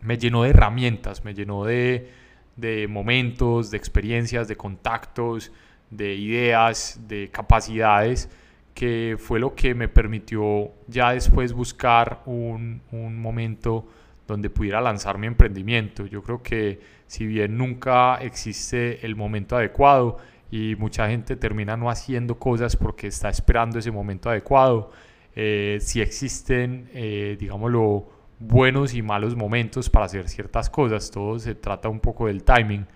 me 0.00 0.18
llenó 0.18 0.42
de 0.42 0.50
herramientas, 0.50 1.24
me 1.24 1.34
llenó 1.34 1.64
de, 1.64 2.20
de 2.56 2.86
momentos, 2.88 3.70
de 3.70 3.76
experiencias, 3.76 4.48
de 4.48 4.56
contactos, 4.56 5.52
de 5.90 6.14
ideas, 6.14 7.00
de 7.06 7.30
capacidades, 7.30 8.28
que 8.74 9.16
fue 9.18 9.38
lo 9.38 9.54
que 9.54 9.74
me 9.74 9.88
permitió 9.88 10.72
ya 10.86 11.12
después 11.12 11.52
buscar 11.52 12.22
un, 12.26 12.80
un 12.90 13.20
momento 13.20 13.86
donde 14.26 14.48
pudiera 14.48 14.80
lanzar 14.80 15.18
mi 15.18 15.26
emprendimiento. 15.26 16.06
Yo 16.06 16.22
creo 16.22 16.42
que 16.42 16.80
si 17.06 17.26
bien 17.26 17.58
nunca 17.58 18.16
existe 18.16 19.04
el 19.04 19.16
momento 19.16 19.56
adecuado, 19.56 20.18
y 20.52 20.76
mucha 20.76 21.08
gente 21.08 21.34
termina 21.34 21.78
no 21.78 21.88
haciendo 21.88 22.38
cosas 22.38 22.76
porque 22.76 23.06
está 23.06 23.30
esperando 23.30 23.78
ese 23.78 23.90
momento 23.90 24.28
adecuado. 24.28 24.90
Eh, 25.34 25.78
si 25.80 26.02
existen, 26.02 26.90
eh, 26.92 27.38
digámoslo, 27.40 28.06
buenos 28.46 28.94
y 28.94 29.02
malos 29.02 29.36
momentos 29.36 29.88
para 29.88 30.06
hacer 30.06 30.28
ciertas 30.28 30.68
cosas, 30.68 31.10
todo 31.10 31.38
se 31.38 31.54
trata 31.54 31.88
un 31.88 32.00
poco 32.00 32.26
del 32.26 32.42
timing. 32.42 32.86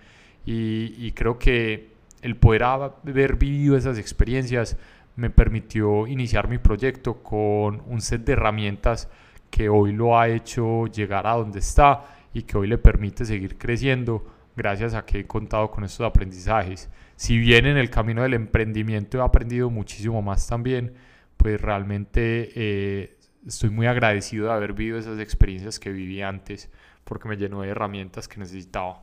Y, 0.45 1.11
creo 1.11 1.37
que 1.37 1.89
el 2.21 2.37
poder 2.37 2.63
haber 2.63 3.35
vivido 3.35 3.75
esas 3.75 3.97
experiencias 3.97 4.77
me 5.17 5.29
permitió 5.29 6.07
iniciar 6.07 6.47
mi 6.47 6.57
proyecto 6.57 7.21
con 7.21 7.81
un 7.85 7.99
set 8.01 8.23
de 8.23 8.33
herramientas 8.33 9.09
que 9.49 9.67
hoy 9.67 9.91
lo 9.91 10.17
ha 10.17 10.29
hecho 10.29 10.87
llegar 10.87 11.27
a 11.27 11.33
donde 11.33 11.59
está 11.59 12.05
y 12.33 12.43
que 12.43 12.57
hoy 12.57 12.67
le 12.67 12.77
permite 12.77 13.25
seguir 13.25 13.57
creciendo 13.57 14.25
gracias 14.55 14.93
a 14.93 15.05
que 15.05 15.19
he 15.19 15.27
contado 15.27 15.69
con 15.69 15.83
estos 15.83 16.05
aprendizajes. 16.05 16.89
Si 17.15 17.37
bien 17.37 17.65
en 17.65 17.77
el 17.77 17.89
camino 17.89 18.23
del 18.23 18.33
emprendimiento 18.33 19.17
he 19.17 19.21
aprendido 19.21 19.69
muchísimo 19.69 20.21
más 20.21 20.47
también, 20.47 20.93
pues 21.35 21.59
realmente 21.59 22.51
eh, 22.55 23.16
estoy 23.47 23.69
muy 23.69 23.87
agradecido 23.87 24.47
de 24.47 24.53
haber 24.53 24.73
vivido 24.73 24.97
esas 24.97 25.19
experiencias 25.19 25.79
que 25.79 25.89
viví 25.89 26.21
antes 26.21 26.69
porque 27.03 27.29
me 27.29 27.37
llenó 27.37 27.61
de 27.61 27.69
herramientas 27.69 28.27
que 28.27 28.39
necesitaba. 28.39 29.01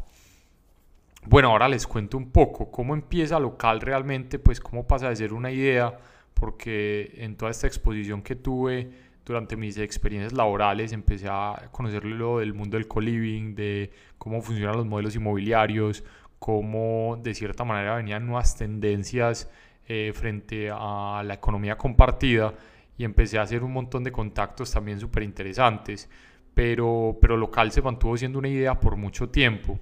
Bueno, 1.26 1.48
ahora 1.48 1.68
les 1.68 1.86
cuento 1.86 2.18
un 2.18 2.30
poco 2.30 2.70
cómo 2.70 2.92
empieza 2.94 3.40
local 3.40 3.80
realmente, 3.80 4.38
pues 4.38 4.60
cómo 4.60 4.86
pasa 4.86 5.08
de 5.08 5.16
ser 5.16 5.32
una 5.32 5.50
idea, 5.50 5.96
porque 6.34 7.14
en 7.16 7.36
toda 7.36 7.50
esta 7.50 7.66
exposición 7.66 8.20
que 8.20 8.36
tuve 8.36 8.90
durante 9.24 9.56
mis 9.56 9.78
experiencias 9.78 10.34
laborales 10.34 10.92
empecé 10.92 11.28
a 11.30 11.70
conocer 11.72 12.04
lo 12.04 12.40
del 12.40 12.52
mundo 12.52 12.76
del 12.76 12.86
co-living, 12.86 13.54
de 13.54 13.90
cómo 14.18 14.42
funcionan 14.42 14.76
los 14.76 14.84
modelos 14.84 15.16
inmobiliarios, 15.16 16.04
cómo 16.38 17.18
de 17.22 17.32
cierta 17.32 17.64
manera 17.64 17.96
venían 17.96 18.26
nuevas 18.26 18.54
tendencias 18.54 19.50
eh, 19.86 20.12
frente 20.14 20.68
a 20.70 21.22
la 21.24 21.34
economía 21.34 21.78
compartida 21.78 22.52
y 22.96 23.04
empecé 23.04 23.38
a 23.38 23.42
hacer 23.42 23.64
un 23.64 23.72
montón 23.72 24.04
de 24.04 24.12
contactos 24.12 24.70
también 24.70 25.00
súper 25.00 25.22
interesantes, 25.22 26.08
pero, 26.54 27.18
pero 27.20 27.36
local 27.36 27.72
se 27.72 27.82
mantuvo 27.82 28.16
siendo 28.16 28.38
una 28.38 28.48
idea 28.48 28.78
por 28.78 28.96
mucho 28.96 29.28
tiempo. 29.28 29.78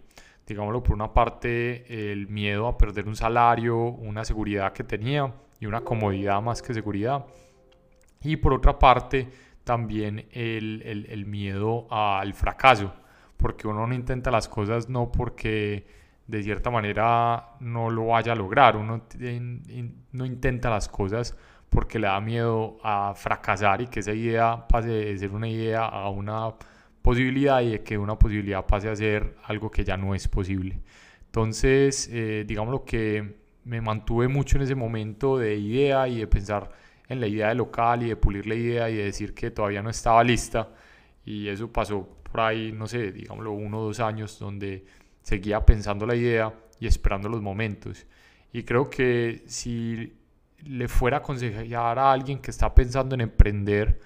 Digámoslo 0.47 0.83
por 0.83 0.95
una 0.95 1.13
parte, 1.13 2.13
el 2.13 2.29
miedo 2.29 2.67
a 2.67 2.77
perder 2.77 3.07
un 3.07 3.17
salario, 3.17 3.77
una 3.79 4.25
seguridad 4.25 4.73
que 4.73 4.83
tenía 4.83 5.33
y 5.61 5.67
una 5.67 5.83
comodidad 5.83 6.41
más 6.43 6.63
que 6.63 6.75
seguridad. 6.75 7.27
Y 8.23 8.37
por 8.37 8.55
otra 8.55 8.79
parte, 8.79 9.29
también 9.65 10.27
el, 10.33 10.83
el, 11.09 11.27
miedo 11.27 11.87
al 11.91 12.35
fracaso, 12.35 12.93
porque 13.37 13.69
uno 13.69 13.87
no 13.87 13.95
intenta 13.95 14.31
las 14.31 14.49
cosas 14.49 14.89
no 14.89 15.13
porque 15.13 15.87
de 16.27 16.43
cierta 16.43 16.71
manera 16.71 17.57
no 17.61 17.91
lo 17.91 18.07
vaya 18.07 18.33
a 18.33 18.37
lograr, 18.37 18.77
uno 18.77 19.03
no 20.13 20.27
intenta 20.27 20.71
las 20.71 20.89
cosas 20.89 21.37
porque 21.73 21.99
le 21.99 22.07
da 22.07 22.21
miedo 22.21 22.79
a 22.83 23.15
fracasar 23.17 23.81
y 23.81 23.87
que 23.87 24.01
esa 24.01 24.13
idea 24.13 24.67
pase 24.69 24.89
de 24.89 25.19
ser 25.19 25.31
una 25.31 25.49
idea 25.49 25.87
a 25.87 26.11
una 26.11 26.53
posibilidad 27.01 27.63
y 27.63 27.71
de 27.71 27.83
que 27.83 27.97
una 27.97 28.19
posibilidad 28.19 28.67
pase 28.67 28.91
a 28.91 28.95
ser 28.95 29.37
algo 29.45 29.71
que 29.71 29.83
ya 29.83 29.97
no 29.97 30.15
es 30.15 30.29
posible. 30.29 30.81
Entonces, 31.27 32.11
eh, 32.13 32.45
digamos 32.47 32.73
lo 32.73 32.85
que 32.85 33.37
me 33.65 33.81
mantuve 33.81 34.29
mucho 34.29 34.59
en 34.59 34.65
ese 34.65 34.75
momento 34.75 35.39
de 35.39 35.57
idea 35.57 36.07
y 36.09 36.19
de 36.19 36.27
pensar 36.27 36.71
en 37.09 37.21
la 37.21 37.27
idea 37.27 37.49
de 37.49 37.55
local 37.55 38.03
y 38.03 38.09
de 38.11 38.17
pulir 38.17 38.47
la 38.47 38.55
idea 38.55 38.91
y 38.91 38.97
de 38.97 39.05
decir 39.05 39.35
que 39.35 39.51
todavía 39.51 39.83
no 39.83 39.89
estaba 39.89 40.23
lista. 40.23 40.69
Y 41.25 41.49
eso 41.49 41.73
pasó 41.73 42.07
por 42.23 42.41
ahí, 42.41 42.73
no 42.73 42.87
sé, 42.87 43.13
digámoslo, 43.13 43.53
uno 43.53 43.81
o 43.81 43.85
dos 43.85 44.01
años 44.01 44.39
donde 44.39 44.85
seguía 45.23 45.65
pensando 45.65 46.05
la 46.07 46.17
idea 46.17 46.53
y 46.79 46.87
esperando 46.87 47.31
los 47.31 47.41
momentos. 47.41 48.07
Y 48.53 48.65
creo 48.65 48.91
que 48.91 49.43
si 49.47 50.13
le 50.65 50.89
fuera 50.89 51.19
a 51.19 51.21
aconsejar 51.21 51.99
a 51.99 52.13
alguien 52.13 52.39
que 52.39 52.51
está 52.51 52.75
pensando 52.75 53.15
en 53.15 53.23
emprender 53.23 54.01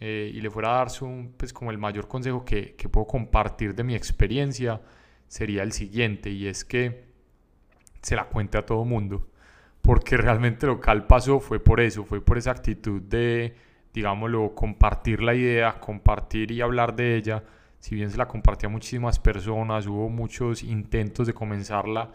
eh, 0.00 0.30
y 0.34 0.40
le 0.40 0.50
fuera 0.50 0.74
a 0.74 0.78
dar 0.78 0.90
su, 0.90 1.32
pues 1.36 1.52
como 1.52 1.70
el 1.70 1.78
mayor 1.78 2.08
consejo 2.08 2.44
que, 2.44 2.74
que 2.74 2.88
puedo 2.88 3.06
compartir 3.06 3.74
de 3.74 3.84
mi 3.84 3.94
experiencia, 3.94 4.80
sería 5.28 5.62
el 5.62 5.72
siguiente, 5.72 6.30
y 6.30 6.46
es 6.46 6.64
que 6.64 7.04
se 8.02 8.16
la 8.16 8.26
cuente 8.26 8.58
a 8.58 8.66
todo 8.66 8.84
mundo. 8.84 9.28
Porque 9.82 10.16
realmente 10.16 10.66
lo 10.66 10.80
que 10.80 10.92
pasó 11.02 11.40
fue 11.40 11.60
por 11.60 11.80
eso, 11.80 12.04
fue 12.04 12.20
por 12.20 12.38
esa 12.38 12.50
actitud 12.50 13.02
de, 13.02 13.54
digámoslo, 13.92 14.54
compartir 14.54 15.22
la 15.22 15.34
idea, 15.34 15.78
compartir 15.80 16.50
y 16.50 16.60
hablar 16.60 16.96
de 16.96 17.16
ella. 17.16 17.42
Si 17.80 17.94
bien 17.94 18.10
se 18.10 18.16
la 18.16 18.26
compartía 18.26 18.68
a 18.68 18.72
muchísimas 18.72 19.18
personas, 19.18 19.86
hubo 19.86 20.08
muchos 20.08 20.62
intentos 20.62 21.26
de 21.26 21.34
comenzarla, 21.34 22.12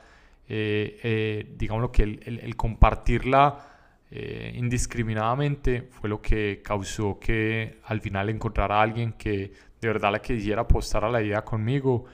eh, 0.47 0.99
eh, 1.03 1.53
digámoslo 1.57 1.91
que 1.91 2.03
el, 2.03 2.39
el 2.43 2.55
compartirla 2.55 3.78
eh, 4.11 4.53
indiscriminadamente 4.55 5.83
fue 5.91 6.09
lo 6.09 6.21
que 6.21 6.61
causó 6.63 7.19
que 7.19 7.77
al 7.83 8.01
final 8.01 8.29
encontrara 8.29 8.79
a 8.79 8.81
alguien 8.81 9.13
que 9.13 9.53
de 9.79 9.87
verdad 9.87 10.11
la 10.11 10.19
quisiera 10.19 10.63
apostar 10.63 11.05
a 11.05 11.09
la 11.09 11.21
idea 11.21 11.43
conmigo 11.45 12.05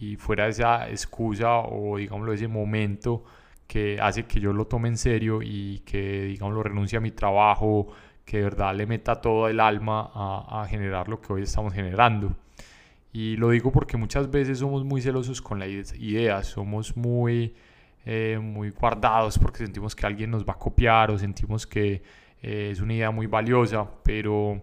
y 0.00 0.16
fuera 0.16 0.48
esa 0.48 0.88
excusa 0.88 1.58
o 1.58 1.98
digámoslo 1.98 2.32
ese 2.32 2.48
momento 2.48 3.24
que 3.66 3.98
hace 4.00 4.24
que 4.24 4.40
yo 4.40 4.52
lo 4.52 4.66
tome 4.66 4.88
en 4.88 4.96
serio 4.96 5.40
y 5.42 5.80
que 5.80 6.22
digámoslo 6.22 6.62
renuncie 6.62 6.98
a 6.98 7.00
mi 7.00 7.10
trabajo, 7.10 7.88
que 8.24 8.38
de 8.38 8.44
verdad 8.44 8.74
le 8.74 8.86
meta 8.86 9.20
todo 9.20 9.48
el 9.48 9.60
alma 9.60 10.10
a, 10.14 10.62
a 10.62 10.66
generar 10.68 11.08
lo 11.08 11.20
que 11.20 11.32
hoy 11.32 11.42
estamos 11.42 11.72
generando. 11.72 12.34
Y 13.12 13.36
lo 13.36 13.50
digo 13.50 13.72
porque 13.72 13.96
muchas 13.96 14.30
veces 14.30 14.58
somos 14.58 14.84
muy 14.84 15.02
celosos 15.02 15.42
con 15.42 15.58
las 15.58 15.68
ideas, 15.68 16.46
somos 16.46 16.96
muy 16.96 17.54
eh, 18.04 18.38
muy 18.42 18.70
guardados 18.70 19.38
porque 19.38 19.58
sentimos 19.58 19.94
que 19.94 20.06
alguien 20.06 20.30
nos 20.30 20.44
va 20.44 20.54
a 20.54 20.58
copiar 20.58 21.12
o 21.12 21.18
sentimos 21.18 21.66
que 21.66 22.02
eh, 22.42 22.70
es 22.72 22.80
una 22.80 22.94
idea 22.94 23.12
muy 23.12 23.26
valiosa, 23.26 23.88
pero 24.02 24.60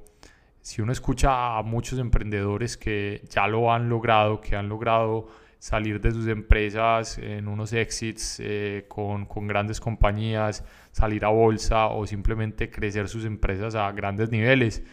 si 0.62 0.82
uno 0.82 0.92
escucha 0.92 1.58
a 1.58 1.64
muchos 1.64 2.00
emprendedores 2.00 2.76
que 2.76 3.24
ya 3.30 3.48
lo 3.48 3.72
han 3.72 3.88
logrado, 3.88 4.42
que 4.42 4.58
han 4.58 4.68
logrado 4.68 5.28
salir 5.58 6.02
de 6.02 6.12
sus 6.12 6.28
empresas 6.28 7.18
en 7.18 7.48
unos 7.48 7.72
exits 7.72 8.42
eh, 8.42 8.86
con, 8.90 9.26
con, 9.26 9.48
grandes 9.48 9.80
compañías, 9.80 10.66
salir 10.92 11.24
a 11.24 11.30
bolsa 11.30 11.88
o 11.88 12.06
simplemente 12.06 12.70
crecer 12.70 13.08
sus 13.08 13.24
empresas 13.24 13.76
a 13.76 13.92
grandes 13.94 14.32
niveles, 14.32 14.84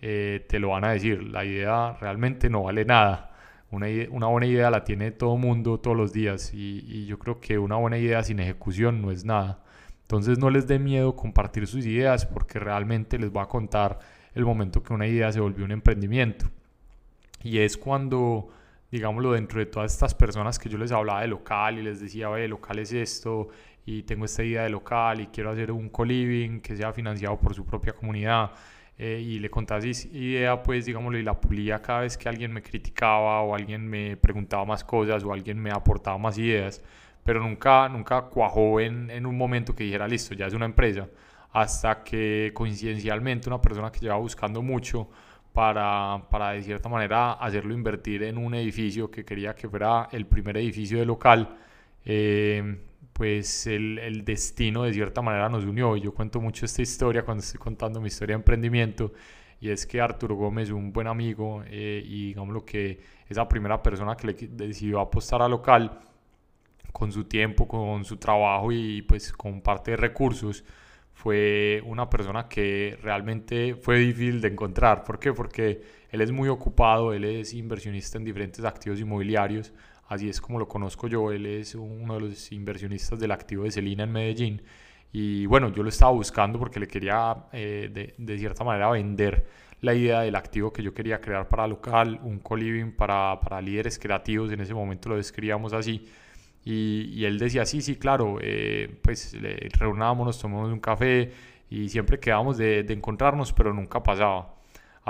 te 0.00 0.58
lo 0.58 0.70
van 0.70 0.84
a 0.84 0.92
decir, 0.92 1.22
la 1.22 1.44
idea 1.44 1.94
realmente 2.00 2.48
no 2.48 2.62
vale 2.62 2.86
nada 2.86 3.29
una, 3.70 4.26
buena 4.26 4.46
idea 4.46 4.70
la 4.70 4.84
tiene 4.84 5.12
todo 5.12 5.36
mundo 5.36 5.78
todos 5.78 5.96
los 5.96 6.12
días 6.12 6.52
y, 6.52 6.84
y, 6.88 7.06
yo 7.06 7.18
creo 7.18 7.40
que 7.40 7.58
una 7.58 7.76
buena 7.76 7.98
idea 7.98 8.22
sin 8.22 8.40
ejecución 8.40 9.00
no 9.00 9.10
es 9.10 9.24
nada. 9.24 9.62
Entonces 10.02 10.38
no 10.38 10.50
les 10.50 10.66
dé 10.66 10.78
miedo 10.80 11.14
compartir 11.14 11.66
sus 11.68 11.86
ideas 11.86 12.26
porque 12.26 12.58
realmente 12.58 13.18
les 13.18 13.30
va 13.30 13.42
a 13.42 13.48
contar 13.48 14.00
el 14.34 14.44
momento 14.44 14.82
que 14.82 14.92
una 14.92 15.06
idea 15.06 15.30
se 15.30 15.40
volvió 15.40 15.64
un 15.64 15.70
emprendimiento. 15.70 16.46
Y 17.42 17.58
es 17.58 17.76
cuando, 17.76 18.48
digámoslo, 18.90 19.32
dentro 19.32 19.60
de 19.60 19.66
todas 19.66 19.92
estas 19.92 20.14
personas 20.14 20.58
que 20.58 20.68
yo 20.68 20.76
les 20.76 20.90
hablaba 20.92 21.20
de 21.22 21.28
local 21.28 21.78
y 21.78 21.82
les 21.82 22.00
decía, 22.00 22.28
oye, 22.28 22.48
local 22.48 22.80
es 22.80 22.92
esto 22.92 23.48
y 23.86 24.02
tengo 24.02 24.24
esta 24.24 24.42
idea 24.42 24.64
de 24.64 24.70
local 24.70 25.20
y 25.20 25.26
quiero 25.28 25.50
hacer 25.50 25.72
un 25.72 25.88
co-living 25.88 26.60
que 26.60 26.76
sea 26.76 26.92
financiado 26.92 27.38
por 27.38 27.54
su 27.54 27.64
propia 27.64 27.92
comunidad 27.92 28.50
eh, 29.02 29.18
y 29.18 29.38
le 29.38 29.48
contaba 29.48 29.80
esa 29.82 30.08
idea, 30.08 30.62
pues 30.62 30.84
digámoslo, 30.84 31.18
y 31.18 31.22
la 31.22 31.40
pulía 31.40 31.80
cada 31.80 32.00
vez 32.00 32.18
que 32.18 32.28
alguien 32.28 32.52
me 32.52 32.60
criticaba 32.62 33.40
o 33.40 33.54
alguien 33.54 33.88
me 33.88 34.18
preguntaba 34.18 34.66
más 34.66 34.84
cosas 34.84 35.24
o 35.24 35.32
alguien 35.32 35.58
me 35.58 35.70
aportaba 35.70 36.18
más 36.18 36.36
ideas, 36.36 36.82
pero 37.24 37.40
nunca, 37.40 37.88
nunca 37.88 38.20
cuajó 38.22 38.78
en, 38.78 39.10
en 39.10 39.24
un 39.24 39.38
momento 39.38 39.74
que 39.74 39.84
dijera, 39.84 40.06
listo, 40.06 40.34
ya 40.34 40.46
es 40.48 40.52
una 40.52 40.66
empresa, 40.66 41.08
hasta 41.50 42.04
que 42.04 42.50
coincidencialmente 42.52 43.48
una 43.48 43.62
persona 43.62 43.90
que 43.90 44.00
llevaba 44.00 44.20
buscando 44.20 44.60
mucho 44.60 45.08
para, 45.54 46.22
para 46.30 46.50
de 46.50 46.62
cierta 46.62 46.90
manera 46.90 47.32
hacerlo 47.32 47.72
invertir 47.72 48.22
en 48.24 48.36
un 48.36 48.54
edificio 48.54 49.10
que 49.10 49.24
quería 49.24 49.54
que 49.54 49.66
fuera 49.66 50.08
el 50.12 50.26
primer 50.26 50.58
edificio 50.58 50.98
de 50.98 51.06
local, 51.06 51.56
eh, 52.04 52.78
pues 53.20 53.66
el, 53.66 53.98
el, 53.98 54.24
destino 54.24 54.84
de 54.84 54.94
cierta 54.94 55.20
manera 55.20 55.50
nos 55.50 55.66
unió. 55.66 55.94
Yo 55.94 56.14
cuento 56.14 56.40
mucho 56.40 56.64
esta 56.64 56.80
historia 56.80 57.22
cuando 57.22 57.42
estoy 57.42 57.60
contando 57.60 58.00
mi 58.00 58.06
historia 58.06 58.34
de 58.34 58.40
emprendimiento 58.40 59.12
y 59.60 59.68
es 59.68 59.86
que 59.86 60.00
Arturo 60.00 60.36
Gómez, 60.36 60.70
un 60.70 60.90
buen 60.90 61.06
amigo 61.06 61.62
eh, 61.66 62.02
y 62.02 62.28
digamos 62.28 62.54
lo 62.54 62.64
que 62.64 62.98
esa 63.28 63.46
primera 63.46 63.82
persona 63.82 64.16
que 64.16 64.26
le 64.28 64.32
decidió 64.32 65.00
apostar 65.00 65.42
a 65.42 65.48
local 65.48 66.00
con 66.92 67.12
su 67.12 67.24
tiempo, 67.24 67.68
con 67.68 68.06
su 68.06 68.16
trabajo 68.16 68.72
y 68.72 69.02
pues 69.02 69.34
con 69.34 69.60
parte 69.60 69.90
de 69.90 69.98
recursos, 69.98 70.64
fue 71.12 71.82
una 71.84 72.08
persona 72.08 72.48
que 72.48 72.98
realmente 73.02 73.74
fue 73.74 73.98
difícil 73.98 74.40
de 74.40 74.48
encontrar. 74.48 75.04
¿Por 75.04 75.18
qué? 75.18 75.34
Porque 75.34 75.82
él 76.08 76.22
es 76.22 76.32
muy 76.32 76.48
ocupado, 76.48 77.12
él 77.12 77.24
es 77.26 77.52
inversionista 77.52 78.16
en 78.16 78.24
diferentes 78.24 78.64
activos 78.64 78.98
inmobiliarios, 78.98 79.74
así 80.10 80.28
es 80.28 80.40
como 80.40 80.58
lo 80.58 80.66
conozco 80.66 81.06
yo, 81.06 81.30
él 81.30 81.46
es 81.46 81.76
uno 81.76 82.14
de 82.14 82.20
los 82.20 82.50
inversionistas 82.50 83.18
del 83.20 83.30
activo 83.30 83.62
de 83.62 83.70
Celina 83.70 84.02
en 84.04 84.12
Medellín. 84.12 84.62
Y 85.12 85.46
bueno, 85.46 85.72
yo 85.72 85.84
lo 85.84 85.88
estaba 85.88 86.10
buscando 86.10 86.58
porque 86.58 86.80
le 86.80 86.88
quería 86.88 87.46
eh, 87.52 88.12
de, 88.18 88.38
cierta 88.38 88.64
manera 88.64 88.90
vender 88.90 89.46
la 89.80 89.94
idea 89.94 90.22
del 90.22 90.34
activo 90.34 90.72
que 90.72 90.82
yo 90.82 90.92
quería 90.92 91.20
crear 91.20 91.48
para 91.48 91.66
local, 91.68 92.20
un 92.24 92.40
co-living 92.40 92.90
para, 92.90 93.38
para, 93.40 93.60
líderes 93.60 93.98
creativos, 94.00 94.50
en 94.50 94.60
ese 94.60 94.74
momento 94.74 95.08
lo 95.10 95.16
describíamos 95.16 95.72
así. 95.72 96.04
Y, 96.64 97.12
y 97.14 97.24
él 97.24 97.38
decía, 97.38 97.64
sí, 97.64 97.80
sí, 97.80 97.94
claro, 97.94 98.38
eh, 98.42 98.98
pues 99.02 99.36
reunábamos, 99.78 100.40
tomamos 100.40 100.72
un 100.72 100.80
café 100.80 101.32
y 101.70 101.88
siempre 101.88 102.18
quedábamos 102.18 102.58
de, 102.58 102.82
de 102.82 102.94
encontrarnos, 102.94 103.52
pero 103.52 103.72
nunca 103.72 104.02
pasaba 104.02 104.59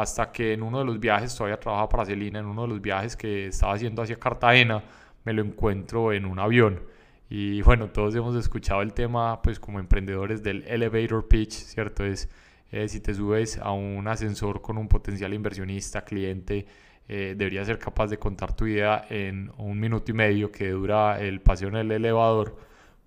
hasta 0.03 0.33
que 0.33 0.53
en 0.53 0.63
uno 0.63 0.81
de 0.81 0.85
los 0.85 1.01
viajes, 1.01 1.35
todavía 1.35 1.59
trabajaba 1.59 1.89
para 1.89 2.05
Celina, 2.07 2.39
en 2.41 2.47
uno 2.47 2.63
de 2.63 2.69
los 2.69 2.81
viajes 2.81 3.17
que 3.17 3.47
estaba 3.49 3.75
haciendo 3.75 4.03
hacia 4.03 4.17
Cartagena, 4.19 4.83
me 5.25 5.33
lo 5.33 5.43
encuentro 5.43 6.13
en 6.13 6.25
un 6.25 6.39
avión. 6.39 6.81
Y 7.29 7.63
bueno, 7.63 7.91
todos 7.91 8.15
hemos 8.17 8.35
escuchado 8.37 8.83
el 8.83 8.93
tema, 8.93 9.41
pues 9.43 9.61
como 9.61 9.79
emprendedores 9.79 10.43
del 10.43 10.65
elevator 10.65 11.29
pitch, 11.29 11.53
¿cierto? 11.53 12.05
Es 12.05 12.29
eh, 12.73 12.89
si 12.89 13.01
te 13.01 13.15
subes 13.15 13.59
a 13.59 13.73
un 13.73 14.07
ascensor 14.07 14.63
con 14.63 14.79
un 14.79 14.89
potencial 14.89 15.35
inversionista, 15.35 16.05
cliente, 16.05 16.67
eh, 17.09 17.35
deberías 17.37 17.67
ser 17.67 17.79
capaz 17.79 18.07
de 18.09 18.19
contar 18.19 18.55
tu 18.55 18.67
idea 18.67 19.05
en 19.11 19.51
un 19.59 19.79
minuto 19.81 20.13
y 20.13 20.15
medio 20.15 20.53
que 20.53 20.71
dura 20.71 21.21
el 21.21 21.41
paseo 21.41 21.69
en 21.69 21.77
el 21.77 21.91
elevador. 21.91 22.57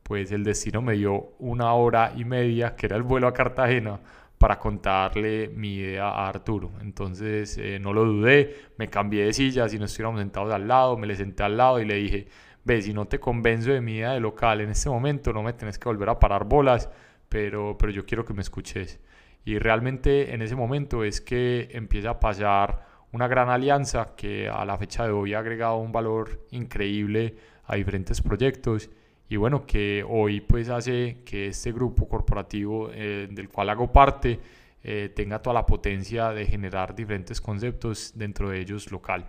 Pues 0.03 0.31
el 0.33 0.43
destino 0.43 0.81
me 0.81 0.93
dio 0.93 1.33
una 1.39 1.73
hora 1.73 2.11
y 2.15 2.25
media, 2.25 2.75
que 2.75 2.87
era 2.87 2.97
el 2.97 3.03
vuelo 3.03 3.27
a 3.27 3.33
Cartagena, 3.33 4.01
para 4.43 4.59
contarle 4.59 5.47
mi 5.55 5.75
idea 5.75 6.09
a 6.09 6.27
Arturo. 6.27 6.73
Entonces 6.81 7.57
eh, 7.57 7.79
no 7.79 7.93
lo 7.93 8.03
dudé, 8.03 8.53
me 8.77 8.89
cambié 8.89 9.23
de 9.23 9.31
silla, 9.31 9.69
si 9.69 9.79
no 9.79 9.85
estuviéramos 9.85 10.19
sentados 10.19 10.51
al 10.51 10.67
lado, 10.67 10.97
me 10.97 11.07
le 11.07 11.15
senté 11.15 11.43
al 11.43 11.55
lado 11.55 11.79
y 11.79 11.85
le 11.85 11.95
dije, 11.95 12.27
ve, 12.65 12.81
si 12.81 12.93
no 12.93 13.05
te 13.05 13.21
convenzo 13.21 13.71
de 13.71 13.79
mi 13.79 13.93
idea 13.93 14.11
de 14.11 14.19
local 14.19 14.59
en 14.59 14.71
este 14.71 14.89
momento, 14.89 15.31
no 15.31 15.43
me 15.43 15.53
tenés 15.53 15.79
que 15.79 15.87
volver 15.87 16.09
a 16.09 16.19
parar 16.19 16.43
bolas, 16.43 16.89
pero, 17.29 17.77
pero 17.79 17.93
yo 17.93 18.05
quiero 18.05 18.25
que 18.25 18.33
me 18.33 18.41
escuches. 18.41 18.99
Y 19.45 19.59
realmente 19.59 20.33
en 20.33 20.41
ese 20.41 20.57
momento 20.57 21.05
es 21.05 21.21
que 21.21 21.69
empieza 21.71 22.09
a 22.09 22.19
pasar 22.19 22.85
una 23.13 23.29
gran 23.29 23.49
alianza 23.49 24.13
que 24.17 24.49
a 24.49 24.65
la 24.65 24.77
fecha 24.77 25.05
de 25.05 25.11
hoy 25.11 25.35
ha 25.35 25.39
agregado 25.39 25.77
un 25.77 25.93
valor 25.93 26.45
increíble 26.51 27.37
a 27.63 27.75
diferentes 27.75 28.21
proyectos 28.21 28.89
y 29.29 29.35
bueno, 29.37 29.65
que 29.65 30.05
hoy 30.07 30.41
pues 30.41 30.69
hace 30.69 31.17
que 31.25 31.47
este 31.47 31.71
grupo 31.71 32.07
corporativo 32.07 32.89
eh, 32.91 33.27
del 33.31 33.49
cual 33.49 33.69
hago 33.69 33.91
parte 33.91 34.39
eh, 34.83 35.11
tenga 35.15 35.41
toda 35.41 35.53
la 35.53 35.65
potencia 35.65 36.29
de 36.31 36.45
generar 36.45 36.93
diferentes 36.93 37.39
conceptos 37.39 38.11
dentro 38.15 38.49
de 38.49 38.59
ellos 38.59 38.91
local. 38.91 39.25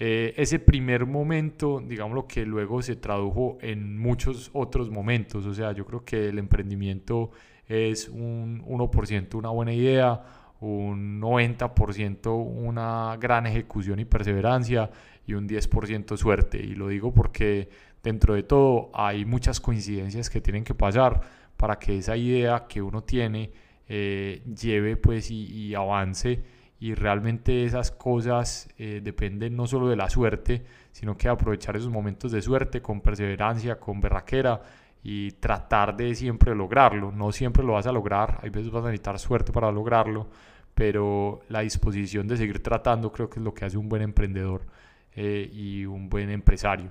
Eh, 0.00 0.34
ese 0.36 0.58
primer 0.58 1.06
momento, 1.06 1.82
digamos 1.84 2.14
lo 2.14 2.26
que 2.26 2.44
luego 2.44 2.82
se 2.82 2.96
tradujo 2.96 3.58
en 3.60 3.98
muchos 3.98 4.50
otros 4.52 4.90
momentos, 4.90 5.46
o 5.46 5.54
sea, 5.54 5.72
yo 5.72 5.84
creo 5.84 6.04
que 6.04 6.28
el 6.28 6.38
emprendimiento 6.38 7.30
es 7.66 8.08
un 8.08 8.64
1% 8.64 9.34
una 9.34 9.50
buena 9.50 9.72
idea, 9.72 10.22
un 10.60 11.20
90% 11.20 12.32
una 12.32 13.16
gran 13.20 13.46
ejecución 13.46 14.00
y 14.00 14.04
perseverancia 14.04 14.90
y 15.26 15.34
un 15.34 15.48
10% 15.48 16.16
suerte. 16.16 16.58
Y 16.58 16.74
lo 16.74 16.88
digo 16.88 17.12
porque 17.12 17.68
dentro 18.02 18.34
de 18.34 18.42
todo 18.42 18.90
hay 18.94 19.24
muchas 19.24 19.60
coincidencias 19.60 20.30
que 20.30 20.40
tienen 20.40 20.64
que 20.64 20.74
pasar 20.74 21.20
para 21.56 21.78
que 21.78 21.98
esa 21.98 22.16
idea 22.16 22.66
que 22.68 22.80
uno 22.80 23.02
tiene 23.02 23.50
eh, 23.88 24.42
lleve 24.60 24.96
pues 24.96 25.30
y, 25.30 25.74
avance 25.74 26.42
y 26.78 26.94
realmente 26.94 27.64
esas 27.64 27.90
cosas 27.90 28.68
eh, 28.78 29.00
dependen 29.02 29.56
no 29.56 29.66
solo 29.66 29.88
de 29.88 29.96
la 29.96 30.08
suerte, 30.10 30.64
sino 30.92 31.16
que 31.16 31.28
aprovechar 31.28 31.76
esos 31.76 31.90
momentos 31.90 32.30
de 32.30 32.42
suerte 32.42 32.82
con 32.82 33.00
perseverancia, 33.00 33.80
con 33.80 34.00
berraquera 34.00 34.62
y 35.02 35.32
tratar 35.32 35.96
de 35.96 36.14
siempre 36.14 36.54
lograrlo. 36.54 37.10
No 37.10 37.32
siempre 37.32 37.64
lo 37.64 37.72
vas 37.72 37.86
a 37.86 37.92
lograr, 37.92 38.38
hay 38.42 38.50
veces 38.50 38.70
vas 38.70 38.84
a 38.84 38.88
necesitar 38.88 39.18
suerte 39.18 39.52
para 39.52 39.72
lograrlo, 39.72 40.28
pero 40.74 41.40
la 41.48 41.60
disposición 41.60 42.28
de 42.28 42.36
seguir 42.36 42.62
tratando 42.62 43.10
creo 43.10 43.28
que 43.28 43.40
es 43.40 43.44
lo 43.44 43.54
que 43.54 43.64
hace 43.64 43.78
un 43.78 43.88
buen 43.88 44.02
emprendedor 44.02 44.66
eh, 45.12 45.50
y 45.52 45.86
un 45.86 46.08
buen 46.08 46.30
empresario. 46.30 46.90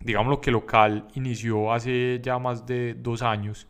Digamos 0.00 0.30
lo 0.30 0.40
que 0.40 0.50
local 0.50 1.08
inició 1.14 1.72
hace 1.72 2.20
ya 2.22 2.38
más 2.38 2.66
de 2.66 2.94
dos 2.94 3.22
años 3.22 3.66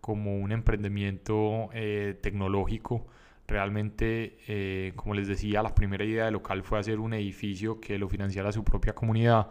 como 0.00 0.38
un 0.38 0.52
emprendimiento 0.52 1.68
eh, 1.72 2.18
tecnológico. 2.20 3.06
Realmente, 3.46 4.38
eh, 4.46 4.92
como 4.94 5.14
les 5.14 5.26
decía, 5.26 5.62
la 5.62 5.74
primera 5.74 6.04
idea 6.04 6.26
de 6.26 6.30
local 6.30 6.62
fue 6.62 6.78
hacer 6.78 7.00
un 7.00 7.14
edificio 7.14 7.80
que 7.80 7.98
lo 7.98 8.08
financiara 8.08 8.52
su 8.52 8.62
propia 8.62 8.94
comunidad 8.94 9.48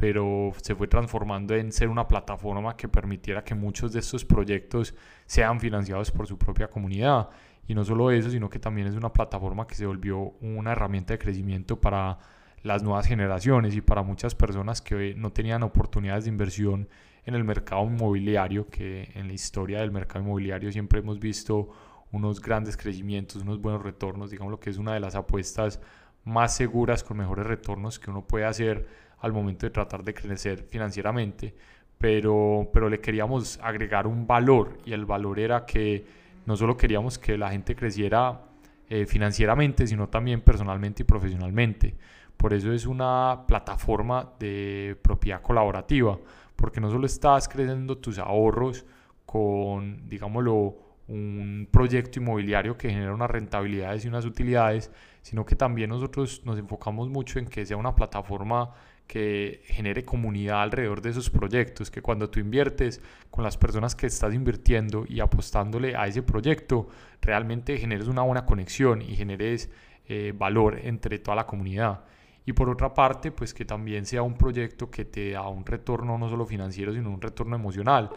pero 0.00 0.52
se 0.62 0.74
fue 0.74 0.88
transformando 0.88 1.54
en 1.54 1.70
ser 1.72 1.88
una 1.88 2.08
plataforma 2.08 2.74
que 2.74 2.88
permitiera 2.88 3.44
que 3.44 3.54
muchos 3.54 3.92
de 3.92 4.00
estos 4.00 4.24
proyectos 4.24 4.94
sean 5.26 5.60
financiados 5.60 6.10
por 6.10 6.26
su 6.26 6.38
propia 6.38 6.68
comunidad. 6.68 7.28
Y 7.68 7.74
no 7.74 7.84
solo 7.84 8.10
eso, 8.10 8.30
sino 8.30 8.48
que 8.48 8.58
también 8.58 8.86
es 8.86 8.94
una 8.94 9.12
plataforma 9.12 9.66
que 9.66 9.74
se 9.74 9.84
volvió 9.84 10.18
una 10.40 10.72
herramienta 10.72 11.12
de 11.12 11.18
crecimiento 11.18 11.78
para 11.78 12.18
las 12.62 12.82
nuevas 12.82 13.06
generaciones 13.06 13.74
y 13.74 13.80
para 13.80 14.02
muchas 14.02 14.34
personas 14.34 14.82
que 14.82 15.14
no 15.14 15.32
tenían 15.32 15.62
oportunidades 15.62 16.24
de 16.24 16.30
inversión 16.30 16.88
en 17.24 17.34
el 17.34 17.44
mercado 17.44 17.84
inmobiliario, 17.84 18.68
que 18.68 19.10
en 19.14 19.28
la 19.28 19.32
historia 19.32 19.80
del 19.80 19.90
mercado 19.90 20.24
inmobiliario 20.24 20.70
siempre 20.72 21.00
hemos 21.00 21.18
visto 21.18 21.70
unos 22.12 22.40
grandes 22.40 22.76
crecimientos, 22.76 23.42
unos 23.42 23.60
buenos 23.60 23.82
retornos, 23.82 24.30
digamos 24.30 24.50
lo 24.50 24.60
que 24.60 24.70
es 24.70 24.78
una 24.78 24.94
de 24.94 25.00
las 25.00 25.14
apuestas 25.14 25.80
más 26.24 26.54
seguras 26.54 27.02
con 27.02 27.16
mejores 27.16 27.46
retornos 27.46 27.98
que 27.98 28.10
uno 28.10 28.26
puede 28.26 28.44
hacer 28.44 28.86
al 29.20 29.32
momento 29.32 29.66
de 29.66 29.70
tratar 29.70 30.02
de 30.02 30.14
crecer 30.14 30.64
financieramente, 30.64 31.54
pero, 31.98 32.70
pero 32.72 32.88
le 32.88 33.00
queríamos 33.00 33.58
agregar 33.62 34.06
un 34.06 34.26
valor 34.26 34.78
y 34.84 34.92
el 34.92 35.04
valor 35.04 35.38
era 35.38 35.66
que 35.66 36.04
no 36.46 36.56
solo 36.56 36.76
queríamos 36.76 37.18
que 37.18 37.36
la 37.36 37.50
gente 37.50 37.76
creciera 37.76 38.40
eh, 38.88 39.06
financieramente, 39.06 39.86
sino 39.86 40.08
también 40.08 40.40
personalmente 40.40 41.02
y 41.02 41.06
profesionalmente. 41.06 41.94
Por 42.40 42.54
eso 42.54 42.72
es 42.72 42.86
una 42.86 43.44
plataforma 43.46 44.32
de 44.38 44.96
propiedad 45.02 45.42
colaborativa, 45.42 46.18
porque 46.56 46.80
no 46.80 46.90
solo 46.90 47.04
estás 47.04 47.46
creciendo 47.46 47.98
tus 47.98 48.18
ahorros 48.18 48.86
con, 49.26 50.08
digámoslo, 50.08 50.74
un 51.08 51.68
proyecto 51.70 52.18
inmobiliario 52.18 52.78
que 52.78 52.88
genera 52.88 53.12
unas 53.12 53.30
rentabilidades 53.30 54.06
y 54.06 54.08
unas 54.08 54.24
utilidades, 54.24 54.90
sino 55.20 55.44
que 55.44 55.54
también 55.54 55.90
nosotros 55.90 56.40
nos 56.46 56.58
enfocamos 56.58 57.10
mucho 57.10 57.38
en 57.38 57.44
que 57.44 57.66
sea 57.66 57.76
una 57.76 57.94
plataforma 57.94 58.70
que 59.06 59.60
genere 59.66 60.06
comunidad 60.06 60.62
alrededor 60.62 61.02
de 61.02 61.10
esos 61.10 61.28
proyectos, 61.28 61.90
que 61.90 62.00
cuando 62.00 62.30
tú 62.30 62.40
inviertes 62.40 63.02
con 63.30 63.44
las 63.44 63.58
personas 63.58 63.94
que 63.94 64.06
estás 64.06 64.32
invirtiendo 64.32 65.04
y 65.06 65.20
apostándole 65.20 65.94
a 65.94 66.06
ese 66.06 66.22
proyecto, 66.22 66.88
realmente 67.20 67.76
generes 67.76 68.08
una 68.08 68.22
buena 68.22 68.46
conexión 68.46 69.02
y 69.02 69.14
generes 69.14 69.68
eh, 70.08 70.32
valor 70.34 70.78
entre 70.82 71.18
toda 71.18 71.34
la 71.34 71.46
comunidad. 71.46 72.00
Y 72.46 72.52
por 72.52 72.68
otra 72.68 72.92
parte, 72.92 73.30
pues 73.32 73.52
que 73.52 73.64
también 73.64 74.06
sea 74.06 74.22
un 74.22 74.34
proyecto 74.34 74.90
que 74.90 75.04
te 75.04 75.32
da 75.32 75.48
un 75.48 75.64
retorno 75.64 76.16
no 76.18 76.28
solo 76.28 76.46
financiero, 76.46 76.92
sino 76.92 77.10
un 77.10 77.20
retorno 77.20 77.56
emocional, 77.56 78.10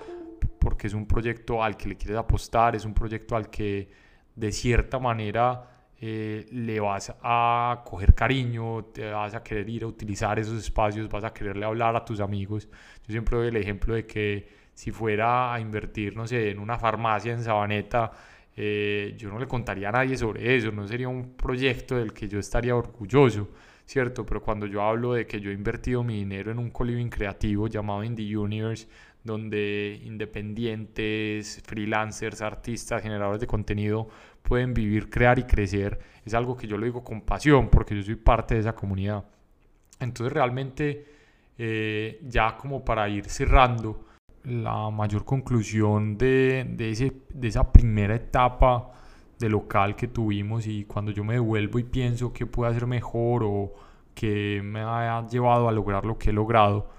porque 0.60 0.88
es 0.88 0.94
un 0.94 1.06
proyecto 1.06 1.64
al 1.64 1.76
que 1.78 1.90
le 1.90 1.98
quieres 1.98 2.18
apostar, 2.18 2.76
es 2.76 2.86
un 2.86 2.94
proyecto 2.94 3.36
al 3.36 3.50
que 3.50 3.90
de 4.36 4.52
cierta 4.52 4.98
manera 5.00 5.70
eh, 6.00 6.46
le 6.52 6.80
vas 6.80 7.14
a 7.22 7.82
coger 7.86 8.14
cariño, 8.14 8.86
te 8.86 9.10
vas 9.10 9.36
a 9.36 9.44
querer 9.44 9.70
ir 9.70 9.84
a 9.84 9.88
utilizar 9.88 10.38
esos 10.40 10.58
espacios, 10.62 11.08
vas 11.10 11.24
a 11.24 11.34
quererle 11.34 11.66
hablar 11.66 11.96
a 11.96 12.04
tus 12.04 12.20
amigos. 12.20 12.68
Yo 13.08 13.12
siempre 13.12 13.38
doy 13.38 13.48
el 13.48 13.58
ejemplo 13.58 13.94
de 13.96 14.06
que 14.06 14.48
si 14.74 14.92
fuera 14.92 15.54
a 15.54 15.60
invertir, 15.60 16.16
no 16.18 16.28
sé, 16.28 16.52
en 16.52 16.60
una 16.60 16.78
farmacia 16.78 17.32
en 17.32 17.44
Sabaneta, 17.44 18.12
eh, 18.56 19.16
yo 19.18 19.30
no 19.30 19.40
le 19.40 19.48
contaría 19.48 19.90
a 19.90 19.92
nadie 19.92 20.18
sobre 20.18 20.56
eso, 20.56 20.72
no 20.72 20.88
sería 20.88 21.08
un 21.08 21.36
proyecto 21.36 21.96
del 21.96 22.14
que 22.14 22.28
yo 22.28 22.40
estaría 22.40 22.76
orgulloso, 22.76 23.50
¿cierto? 23.86 24.26
Pero 24.26 24.42
cuando 24.42 24.66
yo 24.66 24.82
hablo 24.82 25.14
de 25.14 25.26
que 25.26 25.40
yo 25.40 25.52
he 25.52 25.54
invertido 25.54 26.04
mi 26.04 26.18
dinero 26.18 26.52
en 26.52 26.60
un 26.60 26.70
coliving 26.70 27.10
creativo 27.10 27.68
llamado 27.68 28.04
Indie 28.04 28.38
Universe, 28.38 28.88
donde 29.24 30.02
independientes, 30.04 31.62
freelancers, 31.66 32.42
artistas, 32.42 33.02
generadores 33.02 33.40
de 33.40 33.48
contenido 33.48 34.08
pueden 34.42 34.74
vivir, 34.74 35.10
crear 35.10 35.40
y 35.40 35.44
crecer. 35.44 36.00
Es 36.26 36.34
algo 36.34 36.58
que 36.58 36.68
yo 36.68 36.78
lo 36.78 36.86
digo 36.86 37.04
con 37.04 37.22
pasión 37.22 37.70
porque 37.70 37.96
yo 37.96 38.04
soy 38.04 38.16
parte 38.16 38.56
de 38.56 38.62
esa 38.62 38.76
comunidad. 38.76 39.24
Entonces 40.00 40.34
realmente 40.34 41.06
eh, 41.58 42.20
ya 42.28 42.58
como 42.58 42.84
para 42.84 43.08
ir 43.08 43.26
cerrando, 43.26 44.06
la 44.44 44.90
mayor 44.90 45.24
conclusión 45.24 46.18
de, 46.18 46.66
de, 46.70 46.92
ese, 46.92 47.14
de 47.34 47.48
esa 47.48 47.72
primera 47.72 48.16
etapa 48.16 48.92
de 49.40 49.50
local 49.50 49.96
que 49.96 50.08
tuvimos 50.08 50.68
y 50.68 50.86
cuando 50.86 51.12
yo 51.12 51.24
me 51.24 51.34
devuelvo 51.36 51.80
y 51.80 51.84
pienso 51.84 52.34
que 52.34 52.46
puede 52.46 52.72
hacer 52.72 52.88
mejor 52.88 53.44
o 53.44 53.74
que 54.14 54.62
me 54.64 54.82
ha 54.82 55.28
llevado 55.28 55.68
a 55.68 55.72
lograr 55.72 56.06
lo 56.06 56.18
que 56.18 56.30
he 56.30 56.34
logrado, 56.34 56.90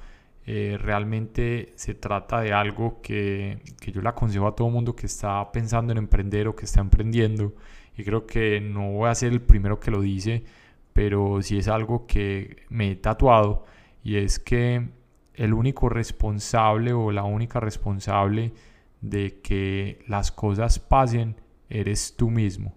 eh, 0.47 0.77
realmente 0.81 1.73
se 1.77 1.95
trata 1.95 2.41
de 2.41 2.53
algo 2.53 3.01
que, 3.01 3.61
que, 3.81 3.93
yo 3.93 4.03
le 4.03 4.09
aconsejo 4.11 4.47
a 4.47 4.55
todo 4.55 4.69
mundo 4.69 4.95
que 4.95 5.07
está 5.07 5.51
pensando 5.53 5.93
en 5.93 5.99
emprender 5.99 6.49
o 6.49 6.57
que 6.57 6.67
está 6.67 6.81
emprendiendo. 6.81 7.55
Y 7.97 8.05
creo 8.05 8.27
que 8.27 8.61
no 8.61 8.93
voy 8.93 9.09
a 9.09 9.15
ser 9.15 9.33
el 9.33 9.41
primero 9.41 9.81
que 9.81 9.91
lo 9.91 10.01
dice, 10.03 10.45
pero 10.93 11.41
sí 11.43 11.59
es 11.59 11.69
algo 11.69 12.07
que 12.07 12.65
me 12.69 12.91
he 12.93 12.97
tatuado. 12.97 13.65
Y 14.03 14.17
es 14.17 14.39
que 14.39 14.89
el 15.35 15.55
único 15.55 15.89
responsable 15.89 16.93
o 16.93 17.11
la 17.11 17.25
única 17.25 17.61
responsable 17.61 18.53
de 19.01 19.41
que 19.41 20.03
las 20.07 20.33
cosas 20.33 20.79
pasen 20.79 21.37
eres 21.81 22.15
tú 22.17 22.31
mismo. 22.31 22.75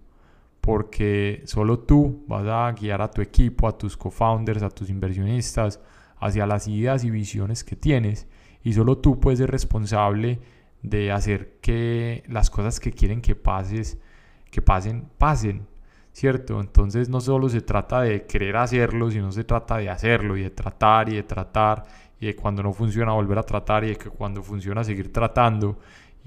Porque 0.60 1.42
solo 1.46 1.78
tú 1.78 2.24
vas 2.26 2.46
a 2.46 2.72
guiar 2.72 3.00
a 3.00 3.10
tu 3.10 3.22
equipo, 3.22 3.68
a 3.68 3.78
tus 3.78 3.96
co-founders, 3.96 4.62
a 4.62 4.70
tus 4.70 4.90
inversionistas, 4.90 5.80
hacia 6.20 6.46
las 6.46 6.68
ideas 6.68 7.04
y 7.04 7.10
visiones 7.10 7.64
que 7.64 7.76
tienes 7.76 8.26
y 8.62 8.72
solo 8.72 8.98
tú 8.98 9.20
puedes 9.20 9.38
ser 9.38 9.50
responsable 9.50 10.40
de 10.82 11.12
hacer 11.12 11.58
que 11.60 12.22
las 12.28 12.50
cosas 12.50 12.80
que 12.80 12.92
quieren 12.92 13.20
que 13.20 13.34
pases, 13.34 13.98
que 14.50 14.62
pasen, 14.62 15.08
pasen, 15.18 15.66
¿cierto? 16.12 16.60
Entonces 16.60 17.08
no 17.08 17.20
solo 17.20 17.48
se 17.48 17.60
trata 17.60 18.02
de 18.02 18.26
querer 18.26 18.56
hacerlo, 18.56 19.10
sino 19.10 19.32
se 19.32 19.44
trata 19.44 19.78
de 19.78 19.88
hacerlo 19.88 20.36
y 20.36 20.42
de 20.42 20.50
tratar 20.50 21.08
y 21.08 21.16
de 21.16 21.22
tratar 21.22 21.84
y 22.20 22.26
de 22.26 22.36
cuando 22.36 22.62
no 22.62 22.72
funciona 22.72 23.12
volver 23.12 23.38
a 23.38 23.42
tratar 23.42 23.84
y 23.84 23.88
de 23.88 23.96
que 23.96 24.10
cuando 24.10 24.42
funciona 24.42 24.82
seguir 24.82 25.12
tratando 25.12 25.78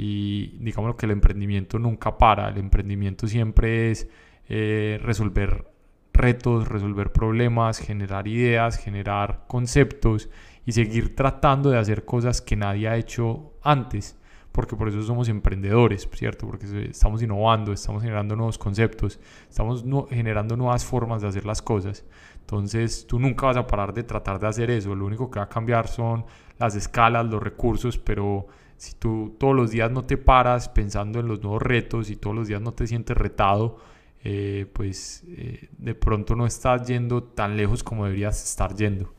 y 0.03 0.57
digamos 0.57 0.95
que 0.95 1.05
el 1.05 1.11
emprendimiento 1.11 1.77
nunca 1.77 2.17
para, 2.17 2.49
el 2.49 2.57
emprendimiento 2.57 3.27
siempre 3.27 3.91
es 3.91 4.09
eh, 4.49 4.99
resolver 5.03 5.67
retos, 6.11 6.67
resolver 6.67 7.11
problemas, 7.11 7.77
generar 7.77 8.27
ideas, 8.27 8.79
generar 8.79 9.45
conceptos 9.47 10.27
y 10.65 10.71
seguir 10.71 11.15
tratando 11.15 11.69
de 11.69 11.77
hacer 11.77 12.03
cosas 12.03 12.41
que 12.41 12.55
nadie 12.55 12.87
ha 12.87 12.97
hecho 12.97 13.53
antes, 13.61 14.17
porque 14.51 14.75
por 14.75 14.89
eso 14.89 15.03
somos 15.03 15.29
emprendedores, 15.29 16.09
¿cierto? 16.13 16.47
Porque 16.47 16.89
estamos 16.89 17.21
innovando, 17.21 17.71
estamos 17.71 18.01
generando 18.01 18.35
nuevos 18.35 18.57
conceptos, 18.57 19.19
estamos 19.47 19.85
generando 20.09 20.57
nuevas 20.57 20.83
formas 20.83 21.21
de 21.21 21.27
hacer 21.27 21.45
las 21.45 21.61
cosas. 21.61 22.03
Entonces 22.39 23.05
tú 23.05 23.19
nunca 23.19 23.45
vas 23.45 23.57
a 23.57 23.67
parar 23.67 23.93
de 23.93 24.01
tratar 24.01 24.39
de 24.39 24.47
hacer 24.47 24.71
eso. 24.71 24.95
Lo 24.95 25.05
único 25.05 25.29
que 25.29 25.37
va 25.37 25.45
a 25.45 25.49
cambiar 25.49 25.87
son 25.87 26.25
las 26.57 26.75
escalas, 26.75 27.27
los 27.27 27.41
recursos, 27.41 27.99
pero 27.99 28.47
si 28.81 28.95
tú 28.95 29.35
todos 29.37 29.55
los 29.55 29.69
días 29.69 29.91
no 29.91 30.05
te 30.05 30.17
paras 30.17 30.67
pensando 30.67 31.19
en 31.19 31.27
los 31.27 31.43
nuevos 31.43 31.61
retos 31.61 32.09
y 32.09 32.15
todos 32.15 32.35
los 32.35 32.47
días 32.47 32.59
no 32.61 32.73
te 32.73 32.87
sientes 32.87 33.15
retado, 33.15 33.77
eh, 34.23 34.65
pues 34.73 35.23
eh, 35.27 35.69
de 35.77 35.93
pronto 35.93 36.35
no 36.35 36.47
estás 36.47 36.87
yendo 36.87 37.21
tan 37.21 37.55
lejos 37.55 37.83
como 37.83 38.05
deberías 38.05 38.43
estar 38.43 38.73
yendo. 38.75 39.13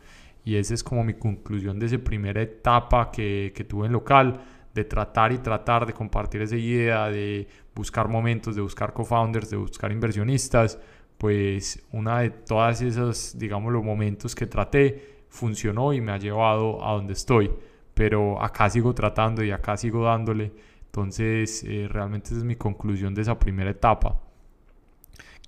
Y 0.45 0.57
esa 0.57 0.75
es 0.75 0.83
como 0.83 1.05
mi 1.05 1.15
conclusión 1.15 1.79
de 1.79 1.87
esa 1.87 1.99
primera 1.99 2.43
etapa 2.43 3.13
que, 3.13 3.53
que 3.55 3.63
tuve 3.63 3.87
en 3.87 3.93
local, 3.93 4.41
de 4.75 4.83
tratar 4.83 5.31
y 5.31 5.39
tratar 5.39 5.87
de 5.87 5.93
compartir 5.93 6.43
esa 6.43 6.57
idea, 6.57 7.09
de 7.09 7.47
buscar 7.73 8.09
momentos, 8.09 8.57
de 8.57 8.63
buscar 8.63 8.93
co-founders, 8.93 9.49
de 9.49 9.59
buscar 9.59 9.93
inversionistas, 9.93 10.81
pues 11.19 11.87
una 11.93 12.19
de 12.19 12.31
todas 12.31 12.83
esas, 12.83 13.39
digamos, 13.39 13.73
los 13.73 13.85
momentos 13.85 14.35
que 14.35 14.47
traté 14.47 15.21
funcionó 15.29 15.93
y 15.93 16.01
me 16.01 16.11
ha 16.11 16.17
llevado 16.17 16.85
a 16.85 16.95
donde 16.95 17.13
estoy. 17.13 17.49
Pero 17.95 18.43
acá 18.43 18.71
sigo 18.71 18.95
tratando 18.95 19.45
y 19.45 19.51
acá 19.51 19.77
sigo 19.77 20.05
dándole. 20.05 20.53
Entonces, 20.87 21.65
eh, 21.65 21.89
realmente 21.91 22.29
esa 22.29 22.39
es 22.39 22.45
mi 22.45 22.57
conclusión 22.57 23.15
de 23.15 23.23
esa 23.23 23.39
primera 23.39 23.71
etapa. 23.71 24.21